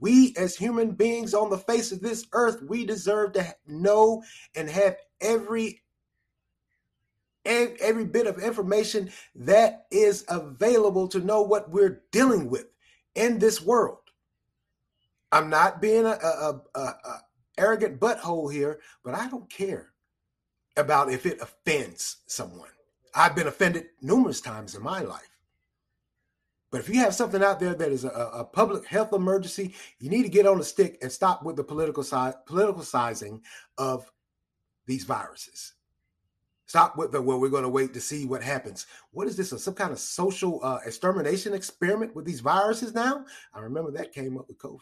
We, 0.00 0.34
as 0.36 0.56
human 0.56 0.92
beings 0.92 1.34
on 1.34 1.50
the 1.50 1.58
face 1.58 1.92
of 1.92 2.00
this 2.00 2.26
earth, 2.32 2.62
we 2.62 2.84
deserve 2.84 3.32
to 3.32 3.54
know 3.66 4.22
and 4.54 4.70
have 4.70 4.96
every 5.20 5.82
every 7.44 8.04
bit 8.04 8.28
of 8.28 8.38
information 8.38 9.10
that 9.34 9.86
is 9.90 10.24
available 10.28 11.08
to 11.08 11.18
know 11.18 11.42
what 11.42 11.70
we're 11.70 12.02
dealing 12.12 12.48
with 12.48 12.66
in 13.16 13.40
this 13.40 13.60
world. 13.60 13.98
I'm 15.32 15.50
not 15.50 15.80
being 15.80 16.06
a, 16.06 16.10
a, 16.22 16.60
a, 16.74 16.80
a 16.80 17.20
arrogant 17.58 17.98
butthole 17.98 18.52
here, 18.52 18.80
but 19.02 19.14
I 19.14 19.28
don't 19.28 19.50
care 19.50 19.92
about 20.76 21.10
if 21.10 21.26
it 21.26 21.40
offends 21.40 22.18
someone. 22.26 22.68
I've 23.14 23.34
been 23.34 23.46
offended 23.46 23.86
numerous 24.00 24.40
times 24.40 24.74
in 24.74 24.82
my 24.82 25.00
life. 25.00 25.31
But 26.72 26.80
if 26.80 26.88
you 26.88 26.96
have 27.00 27.14
something 27.14 27.44
out 27.44 27.60
there 27.60 27.74
that 27.74 27.92
is 27.92 28.04
a, 28.04 28.08
a, 28.08 28.44
public 28.44 28.86
health 28.86 29.12
emergency, 29.12 29.74
you 30.00 30.08
need 30.08 30.22
to 30.22 30.30
get 30.30 30.46
on 30.46 30.56
the 30.56 30.64
stick 30.64 30.98
and 31.02 31.12
stop 31.12 31.44
with 31.44 31.54
the 31.54 31.62
political 31.62 32.02
political 32.46 32.82
sizing 32.82 33.42
of 33.76 34.10
these 34.86 35.04
viruses. 35.04 35.74
Stop 36.64 36.96
with 36.96 37.12
the 37.12 37.20
well, 37.20 37.38
we're 37.38 37.50
going 37.50 37.62
to 37.64 37.68
wait 37.68 37.92
to 37.92 38.00
see 38.00 38.24
what 38.24 38.42
happens. 38.42 38.86
What 39.10 39.28
is 39.28 39.36
this? 39.36 39.50
some 39.62 39.74
kind 39.74 39.92
of 39.92 39.98
social 39.98 40.60
uh, 40.62 40.78
extermination 40.86 41.52
experiment 41.52 42.16
with 42.16 42.24
these 42.24 42.40
viruses 42.40 42.94
now? 42.94 43.26
I 43.52 43.60
remember 43.60 43.90
that 43.90 44.14
came 44.14 44.38
up 44.38 44.48
with 44.48 44.56
COVID. 44.56 44.80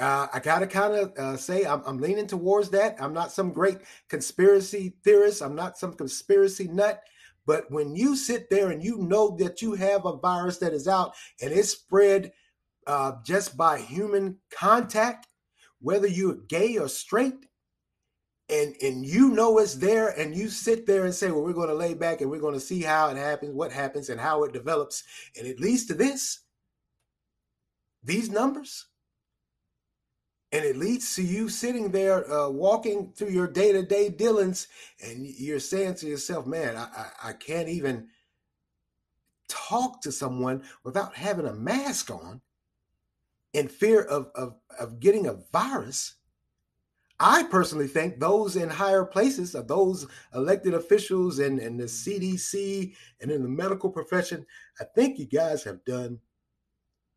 Uh, 0.00 0.26
I 0.34 0.40
gotta 0.40 0.66
kind 0.66 0.94
of 0.94 1.12
uh, 1.16 1.36
say 1.36 1.64
I'm, 1.64 1.82
I'm 1.86 1.98
leaning 1.98 2.26
towards 2.26 2.70
that. 2.70 2.96
I'm 3.00 3.12
not 3.12 3.30
some 3.30 3.52
great 3.52 3.78
conspiracy 4.08 4.94
theorist. 5.04 5.40
I'm 5.40 5.54
not 5.54 5.78
some 5.78 5.92
conspiracy 5.92 6.66
nut. 6.66 7.04
But 7.46 7.70
when 7.70 7.94
you 7.94 8.16
sit 8.16 8.50
there 8.50 8.70
and 8.70 8.82
you 8.82 8.98
know 8.98 9.36
that 9.38 9.62
you 9.62 9.74
have 9.74 10.04
a 10.04 10.16
virus 10.16 10.58
that 10.58 10.72
is 10.72 10.86
out 10.86 11.14
and 11.40 11.52
it's 11.52 11.70
spread 11.70 12.32
uh, 12.86 13.12
just 13.24 13.56
by 13.56 13.78
human 13.78 14.38
contact, 14.50 15.26
whether 15.80 16.06
you're 16.06 16.36
gay 16.48 16.78
or 16.78 16.88
straight, 16.88 17.46
and 18.48 18.74
and 18.82 19.06
you 19.06 19.30
know 19.30 19.58
it's 19.58 19.74
there, 19.74 20.08
and 20.08 20.34
you 20.34 20.48
sit 20.48 20.86
there 20.86 21.04
and 21.04 21.14
say, 21.14 21.30
"Well, 21.30 21.42
we're 21.42 21.52
going 21.52 21.68
to 21.68 21.74
lay 21.74 21.94
back 21.94 22.20
and 22.20 22.30
we're 22.30 22.40
going 22.40 22.54
to 22.54 22.60
see 22.60 22.82
how 22.82 23.08
it 23.08 23.16
happens, 23.16 23.54
what 23.54 23.72
happens, 23.72 24.08
and 24.08 24.20
how 24.20 24.44
it 24.44 24.52
develops," 24.52 25.04
and 25.36 25.46
it 25.46 25.60
leads 25.60 25.86
to 25.86 25.94
this. 25.94 26.40
These 28.04 28.30
numbers 28.30 28.86
and 30.52 30.66
it 30.66 30.76
leads 30.76 31.14
to 31.16 31.22
you 31.22 31.48
sitting 31.48 31.90
there 31.90 32.30
uh, 32.30 32.48
walking 32.48 33.12
through 33.14 33.30
your 33.30 33.48
day-to-day 33.48 34.10
dealings 34.10 34.68
and 35.04 35.26
you're 35.26 35.58
saying 35.58 35.94
to 35.96 36.06
yourself 36.06 36.46
man 36.46 36.76
I, 36.76 36.84
I, 36.84 37.30
I, 37.30 37.32
can't 37.32 37.68
even 37.68 38.08
talk 39.48 40.00
to 40.02 40.12
someone 40.12 40.62
without 40.84 41.14
having 41.14 41.46
a 41.46 41.54
mask 41.54 42.10
on 42.10 42.40
in 43.52 43.68
fear 43.68 44.02
of, 44.02 44.30
of, 44.34 44.54
of 44.78 44.98
getting 44.98 45.26
a 45.26 45.38
virus. 45.52 46.14
I 47.20 47.44
personally 47.44 47.86
think 47.86 48.18
those 48.18 48.56
in 48.56 48.70
higher 48.70 49.04
places 49.04 49.54
are 49.54 49.62
those 49.62 50.06
elected 50.34 50.74
officials 50.74 51.38
and, 51.38 51.58
and 51.58 51.78
the 51.78 51.84
cdc 51.84 52.94
and 53.20 53.30
in 53.30 53.42
the 53.42 53.48
medical 53.48 53.90
profession. 53.90 54.46
I 54.80 54.84
think 54.84 55.18
you 55.18 55.26
guys 55.26 55.62
have 55.64 55.84
done 55.84 56.18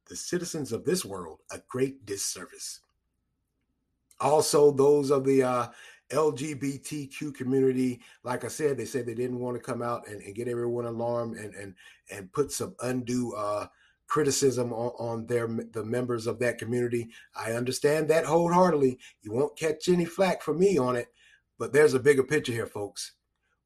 the 0.08 0.16
citizens 0.16 0.72
of 0.72 0.86
this 0.86 1.04
world 1.04 1.40
a 1.52 1.60
great 1.68 2.06
disservice 2.06 2.82
also 4.20 4.72
those 4.72 5.12
of 5.12 5.26
the 5.26 5.44
uh, 5.44 5.68
LGBTQ 6.12 7.34
community, 7.34 8.02
like 8.24 8.44
I 8.44 8.48
said, 8.48 8.78
they 8.78 8.86
said 8.86 9.06
they 9.06 9.16
didn't 9.16 9.40
want 9.40 9.58
to 9.58 9.64
come 9.64 9.82
out 9.82 10.08
and, 10.08 10.22
and 10.22 10.36
get 10.36 10.48
everyone 10.48 10.86
alarmed 10.86 11.38
and 11.38 11.54
and 11.56 11.74
and 12.12 12.32
put 12.32 12.52
some 12.52 12.76
undue 12.82 13.34
uh, 13.34 13.68
criticism 14.08 14.72
on, 14.72 14.92
on 15.00 15.26
their 15.26 15.48
the 15.48 15.84
members 15.84 16.28
of 16.28 16.40
that 16.40 16.58
community. 16.58 17.10
I 17.36 17.54
understand 17.54 18.10
that 18.10 18.26
wholeheartedly. 18.26 19.00
You 19.22 19.32
won't 19.32 19.58
catch 19.58 19.90
any 19.90 20.06
flack 20.06 20.42
from 20.42 20.60
me 20.60 20.78
on 20.78 20.96
it, 20.96 21.08
but 21.58 21.74
there's 21.74 21.94
a 21.94 22.00
bigger 22.00 22.24
picture 22.24 22.54
here, 22.54 22.68
folks. 22.68 23.14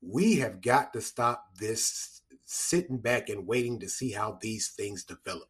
We 0.01 0.37
have 0.37 0.61
got 0.61 0.93
to 0.93 1.01
stop 1.01 1.45
this 1.59 2.21
sitting 2.45 2.97
back 2.97 3.29
and 3.29 3.45
waiting 3.45 3.79
to 3.79 3.89
see 3.89 4.11
how 4.11 4.39
these 4.41 4.69
things 4.69 5.03
develop. 5.03 5.49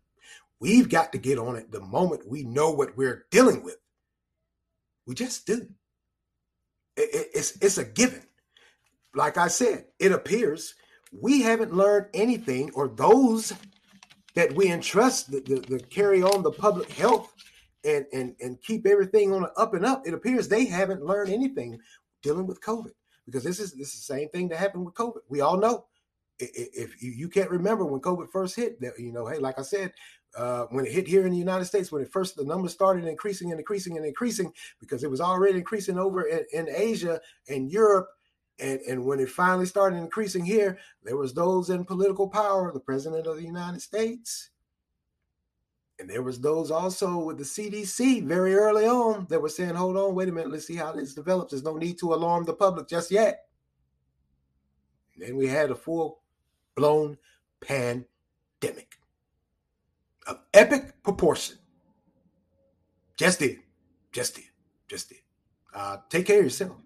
We've 0.60 0.90
got 0.90 1.12
to 1.14 1.18
get 1.18 1.38
on 1.38 1.56
it 1.56 1.72
the 1.72 1.80
moment 1.80 2.28
we 2.28 2.44
know 2.44 2.72
what 2.72 2.98
we're 2.98 3.26
dealing 3.32 3.64
with. 3.64 3.78
We 5.10 5.16
just 5.16 5.48
do. 5.48 5.68
It, 6.96 7.10
it, 7.16 7.28
it's 7.34 7.58
it's 7.64 7.80
a 7.80 7.84
given. 7.84 8.22
Like 9.16 9.38
I 9.40 9.48
said, 9.48 9.86
it 9.98 10.12
appears 10.12 10.76
we 11.12 11.42
haven't 11.42 11.74
learned 11.74 12.06
anything, 12.14 12.70
or 12.76 12.90
those 12.90 13.52
that 14.36 14.54
we 14.54 14.72
entrust 14.72 15.32
to, 15.32 15.80
carry 15.90 16.22
on 16.22 16.44
the 16.44 16.52
public 16.52 16.92
health 16.92 17.34
and, 17.84 18.06
and 18.14 18.36
and 18.40 18.62
keep 18.62 18.86
everything 18.86 19.34
on 19.34 19.42
the 19.42 19.52
up 19.54 19.74
and 19.74 19.84
up. 19.84 20.04
It 20.06 20.14
appears 20.14 20.48
they 20.48 20.66
haven't 20.66 21.04
learned 21.04 21.32
anything 21.32 21.80
dealing 22.22 22.46
with 22.46 22.62
COVID 22.62 22.92
because 23.26 23.44
this 23.44 23.60
is 23.60 23.72
this 23.72 23.96
is 23.96 24.06
the 24.06 24.14
same 24.14 24.30
thing 24.30 24.48
that 24.50 24.60
happened 24.60 24.86
with 24.86 24.94
COVID. 24.94 25.22
We 25.28 25.42
all 25.42 25.58
know 25.58 25.86
if 26.40 27.02
you 27.02 27.28
can't 27.30 27.50
remember 27.50 27.86
when 27.86 28.00
COVID 28.00 28.30
first 28.32 28.56
hit, 28.56 28.78
you 28.98 29.12
know, 29.12 29.28
hey, 29.28 29.40
like 29.40 29.60
I 29.60 29.64
said, 29.64 29.92
uh, 30.36 30.66
when 30.70 30.86
it 30.86 30.92
hit 30.92 31.08
here 31.08 31.26
in 31.26 31.32
the 31.32 31.38
United 31.38 31.66
States, 31.66 31.92
when 31.92 32.02
it 32.02 32.12
first 32.12 32.36
the 32.36 32.44
numbers 32.44 32.72
started 32.72 33.06
increasing 33.06 33.52
and 33.52 33.60
increasing 33.60 33.98
and 33.98 34.06
increasing, 34.06 34.52
because 34.80 35.04
it 35.04 35.10
was 35.10 35.22
already 35.22 35.58
increasing 35.58 35.98
over 35.98 36.24
in, 36.24 36.46
in 36.54 36.70
Asia 36.70 37.20
and 37.48 37.72
Europe, 37.72 38.10
and 38.60 38.80
and 38.82 39.06
when 39.06 39.20
it 39.20 39.30
finally 39.30 39.66
started 39.66 39.98
increasing 39.98 40.46
here, 40.46 40.78
there 41.04 41.18
was 41.18 41.34
those 41.34 41.70
in 41.70 41.84
political 41.84 42.28
power, 42.28 42.72
the 42.72 42.80
president 42.80 43.26
of 43.26 43.38
the 43.38 43.44
United 43.44 43.82
States, 43.82 44.52
and 45.98 46.10
there 46.10 46.24
was 46.24 46.40
those 46.40 46.70
also 46.70 47.18
with 47.18 47.38
the 47.38 47.44
CDC 47.44 48.24
very 48.24 48.54
early 48.54 48.86
on 48.86 49.26
that 49.30 49.42
were 49.42 49.50
saying, 49.50 49.76
"Hold 49.76 49.98
on, 49.98 50.14
wait 50.14 50.30
a 50.30 50.32
minute, 50.32 50.52
let's 50.52 50.68
see 50.68 50.76
how 50.76 50.92
this 50.92 51.16
develops. 51.16 51.52
There's 51.52 51.64
no 51.64 51.76
need 51.76 51.98
to 52.00 52.14
alarm 52.14 52.46
the 52.46 52.54
public 52.54 52.88
just 52.88 53.10
yet." 53.10 53.48
And 55.16 55.24
then 55.24 55.38
we 55.38 55.48
had 55.48 55.72
a 55.72 55.76
full 55.76 56.22
blown 56.76 57.18
pandemic 57.62 58.99
of 60.30 60.40
epic 60.54 61.02
proportion. 61.04 61.58
Just 63.18 63.40
did. 63.40 63.60
Just 64.12 64.36
did. 64.36 64.46
Just 64.88 65.10
did. 65.10 65.18
Uh, 65.74 65.98
take 66.10 66.26
care 66.26 66.40
of 66.40 66.46
yourself. 66.46 66.78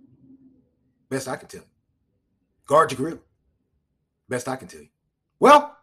Best 1.09 1.27
I 1.27 1.35
can 1.35 1.47
tell 1.47 1.61
you. 1.61 1.67
Guard 2.65 2.91
your 2.91 2.97
grill. 2.97 3.19
Best 4.29 4.47
I 4.47 4.55
can 4.55 4.67
tell 4.67 4.81
you. 4.81 4.87
Well, 5.39 5.77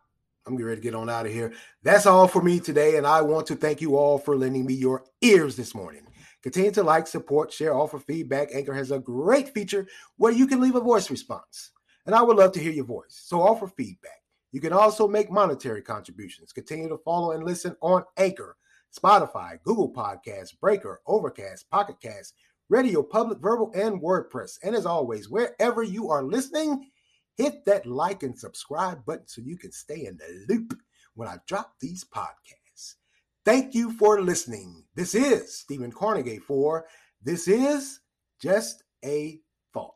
I'm 0.46 0.54
getting 0.54 0.66
ready 0.66 0.80
to 0.80 0.82
get 0.82 0.94
on 0.94 1.10
out 1.10 1.26
of 1.26 1.32
here. 1.32 1.52
That's 1.82 2.06
all 2.06 2.26
for 2.26 2.42
me 2.42 2.58
today, 2.58 2.96
and 2.96 3.06
I 3.06 3.20
want 3.20 3.46
to 3.48 3.56
thank 3.56 3.80
you 3.80 3.96
all 3.96 4.18
for 4.18 4.36
lending 4.36 4.66
me 4.66 4.74
your 4.74 5.04
ears 5.20 5.54
this 5.54 5.74
morning. 5.74 6.02
Continue 6.42 6.70
to 6.72 6.82
like, 6.82 7.06
support, 7.06 7.52
share, 7.52 7.74
offer 7.74 7.98
feedback. 7.98 8.48
Anchor 8.54 8.72
has 8.72 8.90
a 8.90 8.98
great 8.98 9.52
feature 9.52 9.86
where 10.16 10.32
you 10.32 10.46
can 10.46 10.60
leave 10.60 10.74
a 10.74 10.80
voice 10.80 11.10
response, 11.10 11.72
and 12.06 12.14
I 12.14 12.22
would 12.22 12.38
love 12.38 12.52
to 12.52 12.60
hear 12.60 12.72
your 12.72 12.86
voice. 12.86 13.20
So 13.24 13.42
offer 13.42 13.66
feedback. 13.68 14.19
You 14.52 14.60
can 14.60 14.72
also 14.72 15.06
make 15.06 15.30
monetary 15.30 15.82
contributions. 15.82 16.52
Continue 16.52 16.88
to 16.88 16.98
follow 16.98 17.32
and 17.32 17.44
listen 17.44 17.76
on 17.80 18.04
Anchor, 18.16 18.56
Spotify, 18.96 19.62
Google 19.62 19.92
Podcasts, 19.92 20.58
Breaker, 20.58 21.00
Overcast, 21.06 21.70
Pocket 21.70 21.96
Cast, 22.00 22.34
Radio 22.68 23.02
Public, 23.02 23.38
Verbal, 23.38 23.72
and 23.74 24.00
WordPress. 24.00 24.58
And 24.62 24.74
as 24.74 24.86
always, 24.86 25.28
wherever 25.28 25.82
you 25.82 26.10
are 26.10 26.22
listening, 26.22 26.90
hit 27.36 27.64
that 27.64 27.86
like 27.86 28.22
and 28.22 28.38
subscribe 28.38 29.04
button 29.04 29.26
so 29.26 29.40
you 29.40 29.56
can 29.56 29.72
stay 29.72 30.06
in 30.06 30.16
the 30.16 30.46
loop 30.48 30.78
when 31.14 31.28
I 31.28 31.38
drop 31.46 31.74
these 31.80 32.04
podcasts. 32.04 32.94
Thank 33.44 33.74
you 33.74 33.92
for 33.92 34.20
listening. 34.20 34.84
This 34.94 35.14
is 35.14 35.56
Stephen 35.56 35.92
Carnegie 35.92 36.38
for 36.38 36.86
This 37.22 37.48
is 37.48 38.00
Just 38.40 38.82
a 39.04 39.40
Thought. 39.72 39.94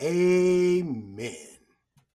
Amen. 0.00 1.61